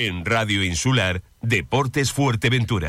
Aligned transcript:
En 0.00 0.24
Radio 0.24 0.62
Insular, 0.62 1.24
Deportes 1.42 2.12
Fuerteventura. 2.12 2.88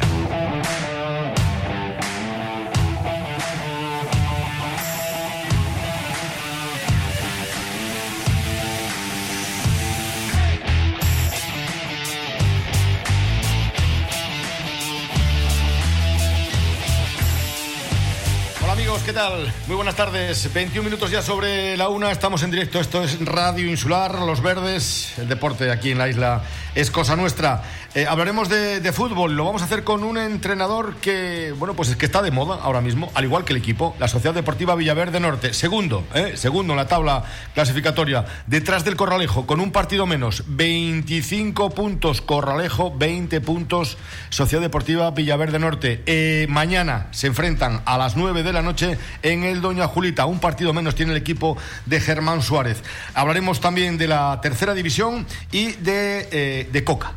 ¿Qué 19.09 19.13
tal? 19.13 19.51
Muy 19.65 19.75
buenas 19.75 19.95
tardes. 19.95 20.53
21 20.53 20.83
minutos 20.83 21.09
ya 21.09 21.23
sobre 21.23 21.75
la 21.75 21.89
una. 21.89 22.11
Estamos 22.11 22.43
en 22.43 22.51
directo. 22.51 22.79
Esto 22.79 23.03
es 23.03 23.19
Radio 23.25 23.67
Insular, 23.67 24.19
Los 24.19 24.39
Verdes. 24.43 25.17
El 25.17 25.27
deporte 25.27 25.71
aquí 25.71 25.89
en 25.89 25.97
la 25.97 26.09
isla 26.09 26.43
es 26.75 26.91
cosa 26.91 27.15
nuestra. 27.15 27.63
Eh, 27.95 28.05
hablaremos 28.07 28.49
de, 28.49 28.91
fútbol. 28.93 29.35
Lo 29.35 29.45
vamos 29.45 29.63
a 29.63 29.65
hacer 29.65 29.83
con 29.83 30.03
un 30.03 30.19
entrenador 30.19 30.95
que, 30.97 31.53
bueno, 31.57 31.73
pues 31.73 31.89
es 31.89 31.95
que 31.95 32.05
está 32.05 32.21
de 32.21 32.29
moda 32.29 32.59
ahora 32.61 32.81
mismo, 32.81 33.11
al 33.15 33.23
igual 33.23 33.45
que 33.45 33.53
el 33.53 33.57
equipo, 33.57 33.95
la 33.99 34.07
Sociedad 34.07 34.35
Deportiva 34.35 34.75
Villaverde 34.75 35.19
Norte. 35.19 35.53
Segundo, 35.53 36.05
eh, 36.13 36.33
segundo 36.35 36.73
en 36.73 36.77
la 36.77 36.87
tabla 36.87 37.23
clasificatoria, 37.55 38.25
detrás 38.45 38.85
del 38.85 38.95
Corralejo, 38.95 39.47
con 39.47 39.59
un 39.59 39.71
partido 39.71 40.05
menos. 40.05 40.43
25 40.47 41.71
puntos 41.71 42.21
Corralejo, 42.21 42.95
20 42.95 43.41
puntos 43.41 43.97
Sociedad 44.29 44.61
Deportiva 44.61 45.09
Villaverde 45.09 45.57
Norte. 45.57 46.03
Eh, 46.05 46.45
mañana 46.47 47.07
se 47.09 47.25
enfrentan 47.25 47.81
a 47.85 47.97
las 47.97 48.15
9 48.15 48.43
de 48.43 48.53
la 48.53 48.61
noche 48.61 48.99
en 49.23 49.43
el 49.43 49.61
Doña 49.61 49.87
Julita. 49.87 50.27
Un 50.27 50.39
partido 50.39 50.73
menos 50.73 50.93
tiene 50.93 51.13
el 51.13 51.17
equipo 51.17 51.57
de 51.87 51.99
Germán 51.99 52.43
Suárez. 52.43 52.83
Hablaremos 53.15 53.59
también 53.59 53.97
de 53.97 54.07
la 54.07 54.39
tercera 54.41 54.75
división 54.75 55.25
y 55.51 55.71
de, 55.71 56.27
eh, 56.31 56.69
de 56.71 56.83
Coca. 56.83 57.13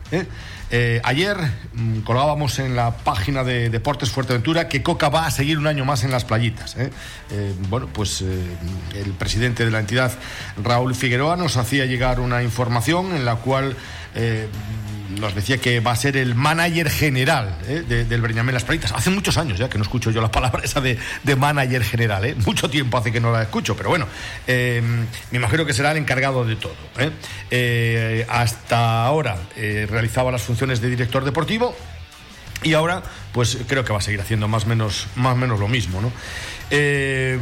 ¿Eh? 0.73 0.97
Eh, 0.97 1.01
ayer 1.05 1.37
mm, 1.75 2.01
colgábamos 2.01 2.59
en 2.59 2.75
la 2.75 2.97
página 2.97 3.45
de 3.45 3.71
Deportes 3.71 4.11
Fuerteventura 4.11 4.69
que 4.69 4.83
Coca 4.83 5.09
va 5.11 5.27
a 5.27 5.31
seguir 5.31 5.59
un 5.59 5.67
año 5.67 5.85
más 5.85 6.03
en 6.03 6.11
las 6.11 6.25
playitas. 6.25 6.77
bueno, 7.69 7.89
pues 7.93 8.23
el 8.23 9.13
presidente 9.19 9.65
de 9.65 9.71
la 9.71 9.81
entidad, 9.81 10.13
Raúl 10.63 10.95
Figueroa, 10.95 11.37
nos 11.37 11.57
hacía 11.57 11.87
llegar 11.87 12.21
una 12.21 12.43
información 12.43 13.15
en 13.15 13.25
la 13.25 13.37
cual 13.37 13.77
nos 15.21 15.35
decía 15.35 15.59
que 15.59 15.81
va 15.81 15.93
a 15.93 15.97
ser 15.97 16.17
el 16.17 16.35
manager 16.35 16.91
general 16.91 17.59
¿eh? 17.67 17.83
del 18.09 18.21
Breñamén 18.21 18.55
Las 18.55 18.65
Playitas. 18.65 18.93
Hace 18.93 19.11
muchos 19.11 19.37
años 19.37 19.59
ya 19.59 19.69
que 19.69 19.79
no 19.79 19.83
escucho 19.83 20.11
yo 20.11 20.21
la 20.21 20.31
palabra 20.31 20.63
esa 20.65 20.81
de, 20.81 20.99
manager 21.37 21.85
general. 21.85 22.25
¿eh? 22.25 22.35
Mucho 22.47 22.69
tiempo 22.71 22.99
hace 22.99 23.13
que 23.13 23.21
no 23.21 23.33
la 23.33 23.43
escucho, 23.43 23.77
pero 23.77 23.89
bueno, 23.89 24.07
eh, 24.47 24.83
me 25.31 25.39
imagino 25.39 25.65
que 25.65 25.75
será 25.75 25.93
el 25.93 25.99
encargado 25.99 26.45
de 26.45 26.57
todo. 26.57 26.75
hasta 28.29 29.05
ahora 29.05 29.37
realizaba 29.57 30.31
las 30.31 30.43
funciones 30.43 30.81
de 30.81 30.91
director 30.91 31.25
deportivo 31.25 31.77
y 32.63 32.75
ahora 32.75 33.03
pues 33.33 33.59
creo 33.67 33.85
que 33.85 33.93
va 33.93 33.99
a 33.99 34.03
seguir 34.03 34.21
haciendo 34.21 34.47
más 34.49 34.65
o 34.65 34.67
menos, 34.67 35.07
más 35.17 35.37
menos 35.37 35.59
lo 35.59 35.69
mismo. 35.69 36.01
¿no? 36.01 36.13
se 36.71 37.39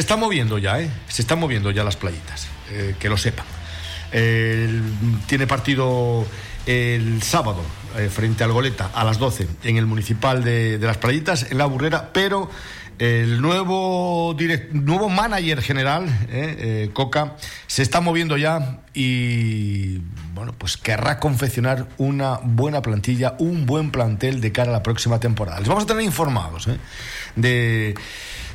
está 0.00 0.16
moviendo 0.16 0.58
ya, 0.58 0.78
se 1.08 1.22
están 1.22 1.38
moviendo 1.38 1.70
ya 1.70 1.84
las 1.84 1.96
playitas, 1.96 2.48
que 2.98 3.08
lo 3.08 3.16
sepan. 3.16 3.46
tiene 4.10 5.46
partido 5.46 6.26
el 6.68 7.22
sábado 7.22 7.62
eh, 7.96 8.10
frente 8.10 8.44
al 8.44 8.52
Goleta 8.52 8.90
a 8.92 9.02
las 9.02 9.18
12 9.18 9.48
en 9.64 9.78
el 9.78 9.86
municipal 9.86 10.44
de, 10.44 10.78
Las 10.78 10.98
Playitas, 10.98 11.50
en 11.50 11.56
la 11.56 11.64
Burrera, 11.64 12.10
pero 12.12 12.50
el 12.98 13.40
nuevo, 13.40 14.36
nuevo 14.72 15.08
manager 15.08 15.62
general, 15.62 16.04
eh, 16.28 16.56
eh, 16.58 16.90
Coca, 16.92 17.36
se 17.66 17.82
está 17.82 18.02
moviendo 18.02 18.36
ya 18.36 18.80
y 18.92 19.98
bueno, 20.34 20.52
pues 20.58 20.76
querrá 20.76 21.18
confeccionar 21.18 21.88
una 21.96 22.38
buena 22.42 22.82
plantilla, 22.82 23.34
un 23.38 23.64
buen 23.64 23.90
plantel 23.90 24.42
de 24.42 24.52
cara 24.52 24.68
a 24.68 24.74
la 24.74 24.82
próxima 24.82 25.18
temporada. 25.20 25.60
Les 25.60 25.68
vamos 25.68 25.84
a 25.84 25.86
tener 25.86 26.02
informados 26.02 26.68
de 27.34 27.94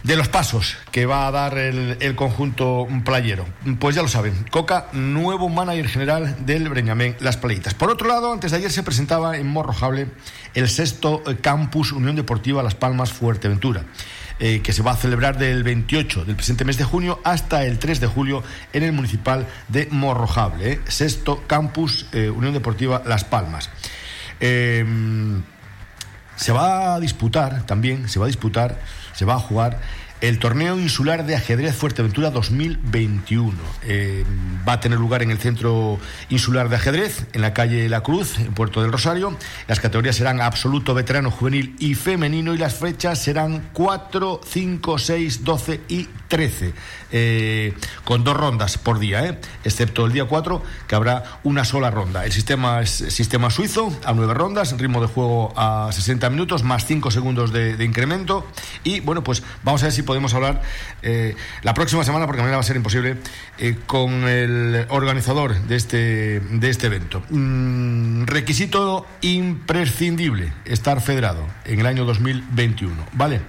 de 0.04 0.18
los 0.18 0.28
pasos 0.28 0.76
que 0.92 1.06
va 1.06 1.28
a 1.28 1.31
dar 1.31 1.58
el, 1.58 2.16
conjunto 2.16 2.88
playero. 3.06 3.46
Pues 3.80 3.96
ya 3.96 4.02
lo 4.02 4.08
saben, 4.08 4.46
Coca, 4.52 4.88
nuevo 4.91 5.50
manager 5.50 5.88
general 5.88 6.46
del 6.46 6.69
Breñamén 6.69 7.16
Las 7.19 7.38
Playitas. 7.38 7.74
Por 7.74 7.90
otro 7.90 8.08
lado, 8.08 8.31
antes 8.31 8.52
de 8.52 8.58
ayer 8.58 8.72
se 8.72 8.84
presentaba 8.84 9.38
en 9.38 9.47
Morrojable 9.47 10.08
el 10.53 10.69
sexto 10.69 11.24
campus 11.41 11.94
Unión 11.94 12.16
Deportiva 12.16 12.62
Las 12.64 12.75
Palmas 12.75 13.14
Fuerteventura. 13.14 13.86
Eh, 14.40 14.62
que 14.62 14.74
se 14.74 14.81
va 14.81 14.91
a 14.91 14.97
celebrar 14.97 15.38
del 15.38 15.62
28 15.64 16.25
del 16.25 16.35
presente 16.35 16.66
mes 16.66 16.78
de 16.78 16.84
junio 16.84 17.20
hasta 17.24 17.66
el 17.66 17.78
3 17.78 18.00
de 18.00 18.08
julio 18.08 18.44
en 18.74 18.81
el 18.81 18.91
municipal 18.91 19.47
de 19.68 19.88
Morrojable, 19.91 20.72
eh. 20.72 20.81
sexto 20.88 21.44
campus 21.46 22.08
eh, 22.14 22.31
Unión 22.31 22.52
Deportiva 22.52 23.03
Las 23.06 23.24
Palmas. 23.24 23.70
se 24.40 24.84
va 26.52 26.96
a 26.96 27.00
disputar 27.00 27.66
también, 27.68 28.09
se 28.09 28.20
va 28.20 28.25
a 28.25 28.28
disputar 28.28 28.80
se 29.13 29.25
va 29.25 29.35
a 29.35 29.40
jugar 29.40 29.79
el 30.23 30.39
torneo 30.39 30.79
insular 30.79 31.25
de 31.25 31.35
ajedrez 31.35 31.75
Fuerteventura 31.75 32.29
2021. 32.29 33.51
Eh, 33.84 34.23
va 34.66 34.73
a 34.73 34.79
tener 34.79 34.97
lugar 34.97 35.22
en 35.22 35.31
el 35.31 35.38
Centro 35.38 36.00
Insular 36.29 36.69
de 36.69 36.78
Ajedrez, 36.78 37.28
en 37.34 37.41
la 37.41 37.53
calle 37.53 37.89
La 37.89 38.03
Cruz, 38.03 38.39
en 38.39 38.53
Puerto 38.53 38.81
del 38.81 38.94
Rosario. 38.94 39.38
Las 39.67 39.81
categorías 39.81 40.16
serán 40.16 40.39
absoluto, 40.39 40.94
veterano, 40.94 41.29
juvenil 41.29 41.75
y 41.78 41.95
femenino 41.95 42.53
y 42.53 42.57
las 42.57 42.75
fechas 42.75 43.22
serán 43.22 43.67
4, 43.73 44.39
5, 44.47 44.97
6, 44.97 45.44
12 45.44 45.81
y 45.89 46.07
13, 46.34 46.73
eh, 47.11 47.73
con 48.05 48.23
dos 48.23 48.35
rondas 48.35 48.79
por 48.79 48.97
día, 48.97 49.23
eh, 49.23 49.40
excepto 49.63 50.05
el 50.05 50.13
día 50.13 50.25
4, 50.25 50.63
que 50.88 50.95
habrá 50.95 51.40
una 51.44 51.63
sola 51.63 51.91
ronda. 51.91 52.25
El 52.25 52.31
sistema 52.31 52.81
es 52.81 52.90
sistema 52.90 53.51
suizo, 53.51 53.95
a 54.03 54.13
nueve 54.13 54.34
rondas, 54.34 54.75
ritmo 54.79 55.00
de 55.00 55.07
juego 55.07 55.53
a 55.55 55.90
60 55.91 56.29
minutos, 56.31 56.63
más 56.63 56.88
5 56.88 57.11
segundos 57.11 57.51
de, 57.53 57.84
incremento. 57.84 58.47
Y 58.84 59.01
bueno, 59.01 59.23
pues 59.23 59.44
vamos 59.63 59.84
a 59.84 59.88
ver 59.88 59.94
si 59.94 60.01
podemos 60.01 60.12
hablar 60.34 60.62
eh, 61.01 61.35
la 61.62 61.74
próxima 61.74 62.03
semana, 62.03 62.25
porque 62.25 62.41
mañana 62.41 62.57
va 62.57 62.62
a 62.62 62.66
ser 62.66 62.75
imposible, 62.75 63.18
con 63.88 64.28
el 64.28 64.85
organizador 64.90 65.59
de 65.62 65.75
este, 65.75 66.40
de 66.40 66.69
este 66.69 66.88
evento. 66.88 67.24
Mm, 67.29 68.25
requisito 68.25 69.06
imprescindible, 69.22 70.53
estar 70.66 71.02
federado 71.02 71.46
en 71.66 71.79
el 71.79 71.85
año 71.85 72.06
2021, 72.06 72.94
¿vale? 73.13 73.41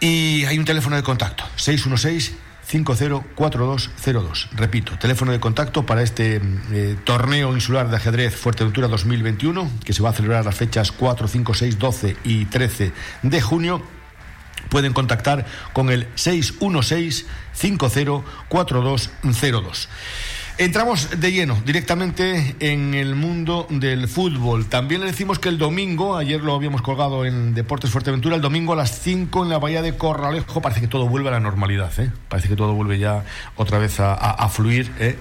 Y 0.00 0.44
hay 0.44 0.58
un 0.58 0.64
teléfono 0.64 0.96
de 0.96 1.02
contacto, 1.02 1.44
616 1.56 2.36
504202. 2.66 4.48
Repito, 4.52 4.98
teléfono 4.98 5.32
de 5.32 5.40
contacto 5.40 5.86
para 5.86 6.02
este 6.02 6.40
eh, 6.72 6.96
torneo 7.04 7.54
insular 7.54 7.88
de 7.88 7.96
ajedrez 7.96 8.34
Fuerteventura 8.34 8.88
2021, 8.88 9.70
que 9.84 9.92
se 9.92 10.02
va 10.02 10.10
a 10.10 10.12
celebrar 10.12 10.44
las 10.44 10.56
fechas 10.56 10.90
4, 10.92 11.28
5, 11.28 11.54
6, 11.54 11.78
12 11.78 12.16
y 12.24 12.46
13 12.46 12.92
de 13.22 13.40
junio. 13.40 13.95
Pueden 14.68 14.92
contactar 14.92 15.46
con 15.72 15.90
el 15.90 16.06
616 16.14 17.26
504202. 17.52 19.88
Entramos 20.58 21.20
de 21.20 21.32
lleno 21.32 21.60
directamente 21.66 22.56
en 22.60 22.94
el 22.94 23.14
mundo 23.14 23.66
del 23.68 24.08
fútbol. 24.08 24.64
También 24.64 25.02
le 25.02 25.08
decimos 25.08 25.38
que 25.38 25.50
el 25.50 25.58
domingo, 25.58 26.16
ayer 26.16 26.40
lo 26.40 26.54
habíamos 26.54 26.80
colgado 26.80 27.26
en 27.26 27.52
Deportes 27.52 27.90
Fuerteventura, 27.90 28.36
el 28.36 28.40
domingo 28.40 28.72
a 28.72 28.76
las 28.76 29.02
5 29.02 29.42
en 29.42 29.50
la 29.50 29.58
bahía 29.58 29.82
de 29.82 29.98
Corralejo, 29.98 30.62
parece 30.62 30.80
que 30.80 30.88
todo 30.88 31.08
vuelve 31.08 31.28
a 31.28 31.32
la 31.32 31.40
normalidad, 31.40 31.92
¿eh? 32.00 32.10
parece 32.30 32.48
que 32.48 32.56
todo 32.56 32.72
vuelve 32.72 32.98
ya 32.98 33.22
otra 33.56 33.78
vez 33.78 34.00
a, 34.00 34.48
fluir. 34.48 34.90
¿eh? 34.98 35.18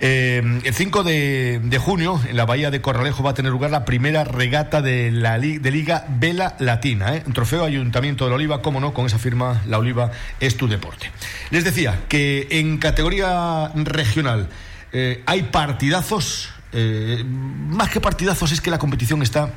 Eh, 0.00 0.60
el 0.64 0.74
5 0.74 1.04
de, 1.04 1.80
junio 1.80 2.20
en 2.28 2.36
la 2.36 2.44
bahía 2.44 2.70
de 2.70 2.80
Corralejo 2.80 3.22
va 3.22 3.30
a 3.30 3.34
tener 3.34 3.52
lugar 3.52 3.70
la 3.70 3.84
primera 3.84 4.24
regata 4.24 4.82
de 4.82 5.10
la 5.10 5.38
de 5.38 5.70
Liga 5.70 6.06
Vela 6.08 6.56
Latina, 6.58 7.22
un 7.26 7.32
trofeo 7.32 7.64
Ayuntamiento 7.64 8.24
de 8.24 8.30
la 8.30 8.36
Oliva, 8.36 8.62
como 8.62 8.80
no, 8.80 8.94
con 8.94 9.06
esa 9.06 9.18
firma 9.18 9.62
La 9.66 9.78
Oliva 9.78 10.10
es 10.40 10.56
tu 10.56 10.68
deporte. 10.68 11.10
Les 11.50 11.64
decía 11.64 12.00
que 12.08 12.48
en 12.50 12.78
categoría 12.78 13.70
regional, 13.74 14.48
eh, 14.92 15.22
hay 15.26 15.44
partidazos, 15.44 16.50
eh, 16.72 17.24
más 17.26 17.90
que 17.90 18.00
partidazos 18.00 18.52
es 18.52 18.60
que 18.60 18.70
la 18.70 18.78
competición 18.78 19.22
está 19.22 19.50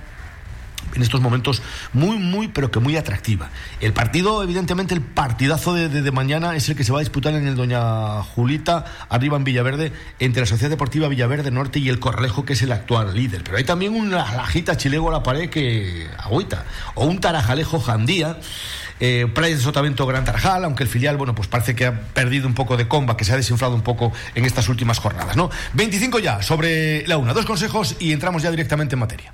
en 0.95 1.01
estos 1.01 1.21
momentos 1.21 1.61
muy, 1.93 2.17
muy, 2.17 2.47
pero 2.47 2.71
que 2.71 2.79
muy 2.79 2.95
atractiva. 2.97 3.49
El 3.79 3.93
partido, 3.93 4.43
evidentemente, 4.43 4.93
el 4.93 5.01
partidazo 5.01 5.73
de, 5.73 6.11
mañana 6.11 6.55
es 6.55 6.69
el 6.69 6.75
que 6.75 6.83
se 6.83 6.91
va 6.91 6.99
a 6.99 7.01
disputar 7.01 7.33
en 7.33 7.47
el 7.47 7.55
Doña 7.55 8.23
Julita, 8.23 8.85
arriba 9.09 9.37
en 9.37 9.43
Villaverde, 9.43 9.91
entre 10.19 10.41
la 10.41 10.45
Sociedad 10.47 10.69
Deportiva 10.69 11.07
Villaverde 11.07 11.51
Norte 11.51 11.79
y 11.79 11.89
el 11.89 11.99
Correjo, 11.99 12.45
que 12.45 12.53
es 12.53 12.61
el 12.61 12.71
actual 12.71 13.13
líder. 13.13 13.43
Pero 13.43 13.57
hay 13.57 13.63
también 13.63 13.93
una 13.93 14.31
lajita 14.33 14.77
chilego 14.77 15.09
a 15.09 15.11
la 15.11 15.23
pared 15.23 15.49
que 15.49 16.07
agüita, 16.17 16.65
o 16.95 17.05
un 17.05 17.19
tarajalejo 17.19 17.79
jandía 17.79 18.37
eh, 18.99 19.27
de 19.35 19.57
Sotavento 19.57 20.05
Gran 20.05 20.25
Tarajal, 20.25 20.65
aunque 20.65 20.83
el 20.83 20.89
filial, 20.89 21.17
bueno, 21.17 21.35
pues 21.35 21.47
parece 21.47 21.75
que 21.75 21.85
ha 21.85 21.99
perdido 21.99 22.47
un 22.47 22.53
poco 22.53 22.77
de 22.77 22.87
comba, 22.87 23.17
que 23.17 23.25
se 23.25 23.33
ha 23.33 23.37
desinflado 23.37 23.75
un 23.75 23.81
poco 23.81 24.11
en 24.33 24.45
estas 24.45 24.69
últimas 24.69 24.99
jornadas, 24.99 25.35
¿no? 25.35 25.49
25 25.73 26.19
ya, 26.19 26.41
sobre 26.41 27.05
la 27.07 27.17
una. 27.17 27.33
Dos 27.33 27.45
consejos 27.45 27.95
y 27.99 28.11
entramos 28.11 28.41
ya 28.41 28.49
directamente 28.49 28.95
en 28.95 28.99
materia. 28.99 29.33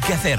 que 0.00 0.12
hacer? 0.12 0.38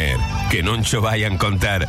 que 0.49 0.63
no 0.63 0.81
cho 0.83 1.01
vayan 1.01 1.37
contar. 1.37 1.87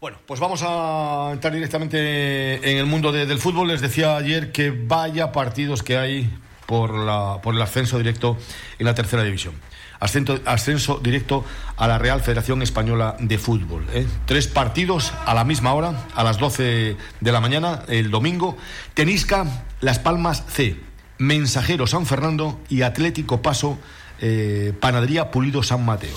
Bueno, 0.00 0.18
pues 0.26 0.38
vamos 0.38 0.62
a 0.62 1.30
entrar 1.32 1.54
directamente 1.54 2.70
en 2.70 2.76
el 2.76 2.86
mundo 2.86 3.10
del 3.10 3.38
fútbol. 3.38 3.68
Les 3.68 3.80
decía 3.80 4.16
ayer 4.16 4.52
que 4.52 4.70
vaya 4.70 5.32
partidos 5.32 5.82
que 5.82 5.96
hay 5.96 6.30
por, 6.66 6.94
la, 6.94 7.40
por 7.42 7.54
el 7.54 7.62
ascenso 7.62 7.96
directo 7.98 8.36
en 8.78 8.86
la 8.86 8.94
tercera 8.94 9.22
división. 9.22 9.54
Ascenso, 10.00 10.40
ascenso 10.44 11.00
directo 11.02 11.44
a 11.76 11.88
la 11.88 11.96
Real 11.96 12.20
Federación 12.20 12.60
Española 12.60 13.16
de 13.18 13.38
Fútbol. 13.38 13.86
¿eh? 13.94 14.06
Tres 14.26 14.46
partidos 14.46 15.14
a 15.24 15.32
la 15.32 15.44
misma 15.44 15.72
hora, 15.72 16.04
a 16.14 16.22
las 16.22 16.38
12 16.38 16.96
de 17.20 17.32
la 17.32 17.40
mañana, 17.40 17.84
el 17.88 18.10
domingo. 18.10 18.58
Tenisca, 18.92 19.46
Las 19.80 19.98
Palmas 19.98 20.44
C, 20.48 20.76
Mensajero 21.16 21.86
San 21.86 22.04
Fernando 22.04 22.60
y 22.68 22.82
Atlético 22.82 23.40
Paso, 23.40 23.78
eh, 24.20 24.72
Panadería 24.80 25.30
Pulido 25.30 25.62
San 25.62 25.84
Mateo 25.84 26.16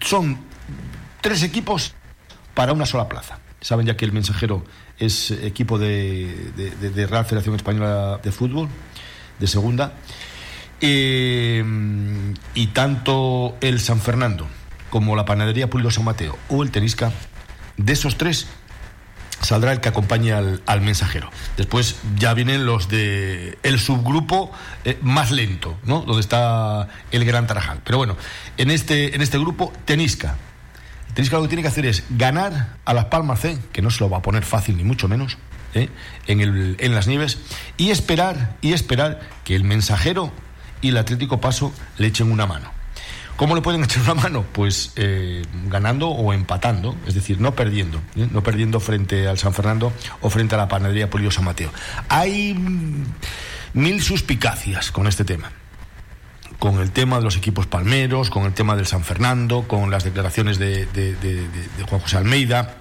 son 0.00 0.38
tres 1.20 1.42
equipos 1.42 1.94
para 2.54 2.72
una 2.72 2.86
sola 2.86 3.08
plaza. 3.08 3.38
Saben 3.60 3.86
ya 3.86 3.96
que 3.96 4.04
el 4.04 4.12
mensajero 4.12 4.64
es 4.98 5.30
equipo 5.30 5.78
de, 5.78 7.06
Real 7.08 7.24
Federación 7.24 7.54
Española 7.56 8.20
de 8.22 8.32
Fútbol, 8.32 8.68
de 9.38 9.46
segunda. 9.46 9.92
Eh, 10.80 11.64
y 12.54 12.66
tanto 12.68 13.56
el 13.60 13.80
San 13.80 14.00
Fernando 14.00 14.46
como 14.90 15.16
la 15.16 15.24
Panadería 15.24 15.68
Pulido 15.68 15.90
San 15.90 16.04
Mateo 16.04 16.38
o 16.48 16.62
el 16.62 16.70
Tenisca, 16.70 17.12
de 17.76 17.92
esos 17.92 18.16
tres 18.16 18.46
saldrá 19.40 19.72
el 19.72 19.80
que 19.80 19.88
acompañe 19.88 20.32
al, 20.32 20.80
mensajero. 20.80 21.30
Después 21.56 21.96
ya 22.16 22.34
vienen 22.34 22.66
los 22.66 22.88
de 22.88 23.58
el 23.62 23.78
subgrupo 23.78 24.50
eh, 24.84 24.98
más 25.02 25.30
lento, 25.30 25.76
¿no? 25.84 26.02
Donde 26.02 26.20
está 26.20 26.88
el 27.10 27.24
Gran 27.24 27.46
Tarajal. 27.46 27.80
Pero 27.84 27.98
bueno, 27.98 28.16
en 28.56 28.70
este, 28.70 29.14
en 29.14 29.22
este 29.22 29.38
grupo, 29.38 29.72
Tenisca. 29.84 30.36
Tenisca 31.14 31.36
lo 31.36 31.42
que 31.42 31.48
tiene 31.48 31.62
que 31.62 31.68
hacer 31.68 31.86
es 31.86 32.04
ganar 32.10 32.76
a 32.84 32.94
Las 32.94 33.06
Palmas 33.06 33.40
C, 33.40 33.58
que 33.72 33.82
no 33.82 33.90
se 33.90 34.00
lo 34.00 34.10
va 34.10 34.18
a 34.18 34.22
poner 34.22 34.44
fácil 34.44 34.76
ni 34.76 34.84
mucho 34.84 35.08
menos, 35.08 35.38
¿eh? 35.74 35.88
en, 36.26 36.40
el, 36.40 36.76
en 36.78 36.94
las 36.94 37.06
nieves, 37.06 37.38
y 37.76 37.90
esperar, 37.90 38.56
y 38.60 38.72
esperar 38.72 39.20
que 39.44 39.56
el 39.56 39.64
mensajero 39.64 40.32
y 40.80 40.88
el 40.88 40.96
Atlético 40.96 41.40
Paso 41.40 41.72
le 41.96 42.06
echen 42.06 42.30
una 42.30 42.46
mano. 42.46 42.77
¿Cómo 43.38 43.54
le 43.54 43.62
pueden 43.62 43.84
echar 43.84 44.02
una 44.02 44.14
mano? 44.14 44.44
Pues 44.52 44.92
eh, 44.96 45.44
ganando 45.68 46.08
o 46.08 46.32
empatando, 46.32 46.96
es 47.06 47.14
decir, 47.14 47.40
no 47.40 47.54
perdiendo, 47.54 47.98
¿eh? 48.16 48.26
no 48.32 48.42
perdiendo 48.42 48.80
frente 48.80 49.28
al 49.28 49.38
San 49.38 49.54
Fernando 49.54 49.92
o 50.22 50.28
frente 50.28 50.56
a 50.56 50.58
la 50.58 50.66
panadería 50.66 51.08
Polio 51.08 51.30
San 51.30 51.44
Mateo. 51.44 51.70
Hay 52.08 52.52
mm, 52.54 53.04
mil 53.74 54.02
suspicacias 54.02 54.90
con 54.90 55.06
este 55.06 55.24
tema 55.24 55.52
con 56.58 56.80
el 56.80 56.90
tema 56.90 57.18
de 57.18 57.22
los 57.22 57.36
equipos 57.36 57.68
palmeros, 57.68 58.30
con 58.30 58.42
el 58.42 58.52
tema 58.52 58.74
del 58.74 58.86
San 58.86 59.04
Fernando, 59.04 59.68
con 59.68 59.92
las 59.92 60.02
declaraciones 60.02 60.58
de, 60.58 60.86
de 60.86 61.84
Juan 61.88 62.00
José 62.00 62.16
Almeida, 62.16 62.78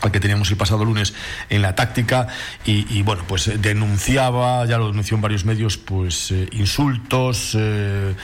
al 0.00 0.10
que 0.12 0.20
teníamos 0.20 0.50
el 0.50 0.56
pasado 0.56 0.84
lunes 0.84 1.14
en 1.48 1.62
la 1.62 1.74
táctica 1.74 2.28
y, 2.64 3.02
bueno 3.02 3.24
pues 3.26 3.48
eh, 3.48 3.58
denunciaba 3.58 4.64
ya 4.66 4.78
lo 4.78 4.88
denunció 4.88 5.16
en 5.16 5.22
varios 5.22 5.44
medios 5.44 5.76
pues 5.76 6.30
eh, 6.30 6.48
insultos 6.52 7.56
eh, 7.58 8.14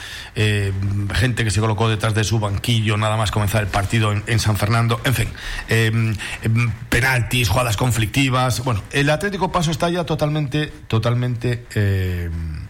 gente 1.13 1.43
que 1.43 1.51
se 1.51 1.59
colocó 1.59 1.89
detrás 1.89 2.13
de 2.13 2.23
su 2.23 2.39
banquillo 2.39 2.97
nada 2.97 3.17
más 3.17 3.31
comenzar 3.31 3.63
el 3.63 3.69
partido 3.69 4.11
en, 4.11 4.39
San 4.39 4.57
Fernando 4.57 5.01
en 5.05 5.13
fin 5.13 5.29
em, 5.69 6.15
em, 6.43 6.71
penaltis 6.89 7.49
jugadas 7.49 7.77
conflictivas. 7.77 8.63
Bueno 8.63 8.83
el 8.91 9.09
Atlético 9.09 9.51
Paso 9.51 9.71
está 9.71 9.89
ya 9.89 10.03
totalmente 10.03 10.67
totalmente 10.87 11.65
em, 11.73 12.67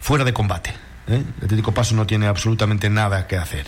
fuera 0.00 0.24
de 0.24 0.32
combate 0.32 0.74
el 1.08 1.26
Atlético 1.42 1.72
Paso 1.72 1.94
no 1.94 2.06
tiene 2.06 2.26
absolutamente 2.26 2.88
nada 2.88 3.26
que 3.26 3.36
hacer. 3.36 3.66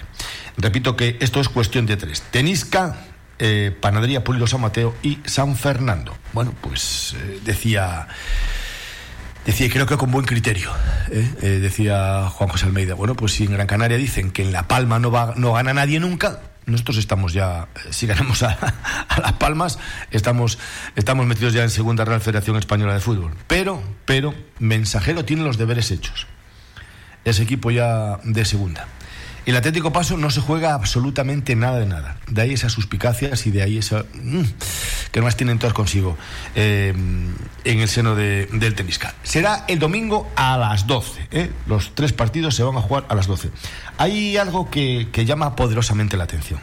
Repito 0.56 0.96
que 0.96 1.16
esto 1.20 1.40
es 1.40 1.48
cuestión 1.48 1.84
de 1.84 1.96
tres. 1.96 2.22
Tenisca 2.30 2.96
eh, 3.38 3.76
Panadería 3.81 4.25
Pulido 4.25 4.46
San 4.46 4.60
Mateo 4.60 4.94
y 5.02 5.19
San 5.25 5.56
Fernando. 5.56 6.16
Bueno, 6.32 6.54
pues 6.60 7.16
eh, 7.19 7.40
decía, 7.44 8.08
decía, 9.46 9.69
creo 9.70 9.86
que 9.86 9.96
con 9.96 10.10
buen 10.10 10.26
criterio, 10.26 10.70
¿eh? 11.10 11.58
decía 11.60 12.28
Juan 12.31 12.48
José 12.48 12.66
Almeida. 12.66 12.94
Bueno, 12.94 13.14
pues 13.14 13.32
si 13.32 13.44
en 13.44 13.52
Gran 13.52 13.66
Canaria 13.66 13.96
dicen 13.96 14.31
que 14.31 14.42
en 14.42 14.52
La 14.52 14.69
Palma 14.69 14.98
no, 14.98 15.10
va, 15.10 15.34
no 15.36 15.52
gana 15.52 15.75
nadie 15.75 16.00
nunca, 16.00 16.40
nosotros 16.66 16.96
estamos 16.96 17.32
ya, 17.32 17.69
si 17.90 18.06
ganamos 18.06 18.42
a, 18.42 18.56
Las 19.20 19.32
Palmas, 19.34 19.78
estamos, 20.10 20.58
estamos 20.96 21.26
metidos 21.26 21.52
ya 21.52 21.62
en 21.62 21.70
Segunda 21.70 22.04
Real 22.04 22.20
Federación 22.20 22.56
Española 22.56 22.94
de 22.94 23.00
Fútbol. 23.00 23.34
Pero, 23.46 23.82
pero, 24.04 24.34
Mensajero 24.58 25.25
tiene 25.25 25.42
los 25.42 25.58
deberes 25.58 25.90
hechos. 25.90 26.26
Ese 27.25 27.42
equipo 27.42 27.70
ya 27.70 28.19
de 28.22 28.44
segunda. 28.44 28.86
El 29.46 29.56
Atlético 29.56 29.93
Paso 29.93 30.17
no 30.17 30.31
se 30.31 30.41
juega 30.41 30.75
absolutamente 30.75 31.55
nada 31.55 31.79
de 31.79 31.87
nada. 31.87 32.17
De 32.29 32.41
ahí 32.41 32.52
esas 32.52 32.73
suspicacias 32.73 33.46
y 33.46 33.50
de 33.50 33.62
ahí 33.62 33.79
esa. 33.79 34.05
Mm, 34.14 34.43
que 35.12 35.20
más 35.20 35.37
tienen 35.37 35.58
todas 35.58 35.75
consigo 35.75 36.17
eh, 36.56 36.93
en 37.64 37.81
el 37.81 37.88
seno 37.88 38.17
del 38.17 38.75
Tenisca. 38.75 39.14
Será 39.23 39.64
el 39.69 39.79
domingo 39.79 40.29
a 40.34 40.56
las 40.56 40.86
12. 40.86 41.29
¿eh? 41.31 41.51
Los 41.67 41.94
tres 41.94 42.13
partidos 42.13 42.55
se 42.55 42.63
van 42.63 42.77
a 42.77 42.81
jugar 42.81 43.05
a 43.08 43.15
las 43.15 43.27
12. 43.27 43.51
Hay 43.98 44.36
algo 44.36 44.70
que, 44.70 45.06
llama 45.24 45.55
poderosamente 45.55 46.17
la 46.17 46.24
atención. 46.24 46.58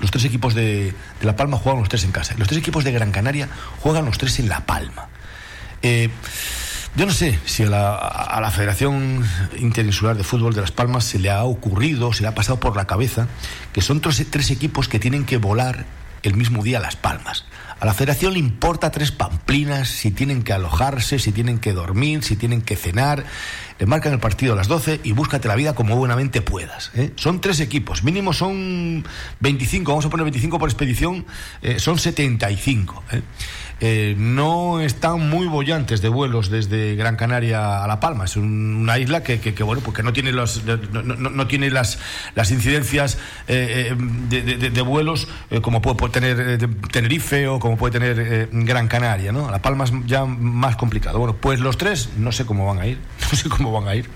Los 0.00 0.10
tres 0.10 0.24
equipos 0.24 0.54
de, 0.54 0.94
La 1.20 1.36
Palma 1.36 1.58
juegan 1.58 1.80
los 1.80 1.88
tres 1.88 2.04
en 2.04 2.12
casa. 2.12 2.34
Los 2.38 2.48
tres 2.48 2.60
equipos 2.60 2.84
de 2.84 2.92
Gran 2.92 3.12
Canaria 3.12 3.48
juegan 3.80 4.04
los 4.04 4.18
tres 4.18 4.38
en 4.38 4.48
La 4.48 4.64
Palma. 4.64 5.08
Eh, 5.82 6.10
yo 6.96 7.04
no 7.04 7.12
sé 7.12 7.38
si 7.44 7.62
a 7.62 7.68
la, 7.68 8.50
Federación 8.50 9.22
Interinsular 9.58 10.16
de 10.16 10.24
Fútbol 10.24 10.54
de 10.54 10.62
Las 10.62 10.72
Palmas 10.72 11.04
se 11.04 11.18
le 11.18 11.30
ha 11.30 11.44
ocurrido, 11.44 12.14
se 12.14 12.22
le 12.22 12.28
ha 12.28 12.34
pasado 12.34 12.58
por 12.58 12.74
la 12.74 12.86
cabeza 12.86 13.28
que 13.74 13.82
son 13.82 14.00
tres, 14.00 14.24
tres 14.30 14.50
equipos 14.50 14.88
que 14.88 14.98
tienen 14.98 15.26
que 15.26 15.36
volar 15.36 15.84
el 16.22 16.34
mismo 16.34 16.62
día 16.62 16.78
a 16.78 16.80
Las 16.80 16.96
Palmas. 16.96 17.44
A 17.78 17.84
la 17.84 17.92
federación 17.92 18.32
le 18.32 18.38
importa 18.38 18.90
tres 18.90 19.12
pamplinas, 19.12 19.88
si 19.88 20.10
tienen 20.10 20.42
que 20.42 20.54
alojarse, 20.54 21.18
si 21.18 21.30
tienen 21.30 21.58
que 21.58 21.74
dormir, 21.74 22.22
si 22.22 22.34
tienen 22.34 22.62
que 22.62 22.74
cenar. 22.74 23.24
Le 23.78 23.84
marcan 23.84 24.14
el 24.14 24.18
partido 24.18 24.54
a 24.54 24.56
las 24.56 24.66
12 24.66 25.00
y 25.04 25.12
búscate 25.12 25.46
la 25.46 25.56
vida 25.56 25.74
como 25.74 25.94
buenamente 25.94 26.40
puedas. 26.40 26.90
¿eh? 26.94 27.12
Son 27.16 27.42
tres 27.42 27.60
equipos, 27.60 28.02
mínimo 28.02 28.32
son 28.32 29.04
25, 29.40 29.92
vamos 29.92 30.06
a 30.06 30.08
poner 30.08 30.24
25 30.24 30.58
por 30.58 30.70
expedición, 30.70 31.26
eh, 31.60 31.78
son 31.78 31.98
75. 31.98 33.04
¿eh? 33.12 33.20
Eh, 33.78 34.14
no 34.16 34.80
están 34.80 35.28
muy 35.28 35.46
bollantes 35.46 36.00
de 36.00 36.08
vuelos 36.08 36.48
desde 36.48 36.94
Gran 36.96 37.16
Canaria 37.16 37.84
a 37.84 37.86
La 37.86 38.00
Palma. 38.00 38.24
Es 38.24 38.36
una 38.36 38.98
isla 38.98 39.22
que, 39.22 39.52
bueno, 39.64 39.82
porque 39.84 40.02
no 40.02 40.14
tiene, 40.14 40.32
los, 40.32 40.62
no, 40.64 41.46
tiene 41.46 41.70
las, 41.70 41.98
las 42.34 42.50
incidencias 42.50 43.18
eh, 43.48 43.94
eh, 44.30 44.70
de, 44.70 44.80
vuelos 44.82 45.28
como 45.60 45.82
puede, 45.82 46.10
tener 46.10 46.58
Tenerife 46.90 47.48
o 47.48 47.58
como 47.58 47.76
puede 47.76 47.98
tener 47.98 48.48
Gran 48.50 48.88
Canaria. 48.88 49.30
¿no? 49.30 49.50
La 49.50 49.60
Palma 49.60 49.84
es 49.84 49.92
ya 50.06 50.24
más 50.24 50.76
complicado. 50.76 51.18
Bueno, 51.18 51.36
pues 51.38 51.60
los 51.60 51.76
tres 51.76 52.10
no 52.16 52.32
sé 52.32 52.46
cómo 52.46 52.66
van 52.66 52.78
a 52.78 52.86
ir. 52.86 52.98
No 53.26 53.36
sé 53.36 53.48
cómo 53.48 53.72
van 53.72 53.88
a 53.88 53.94
ir 53.96 54.08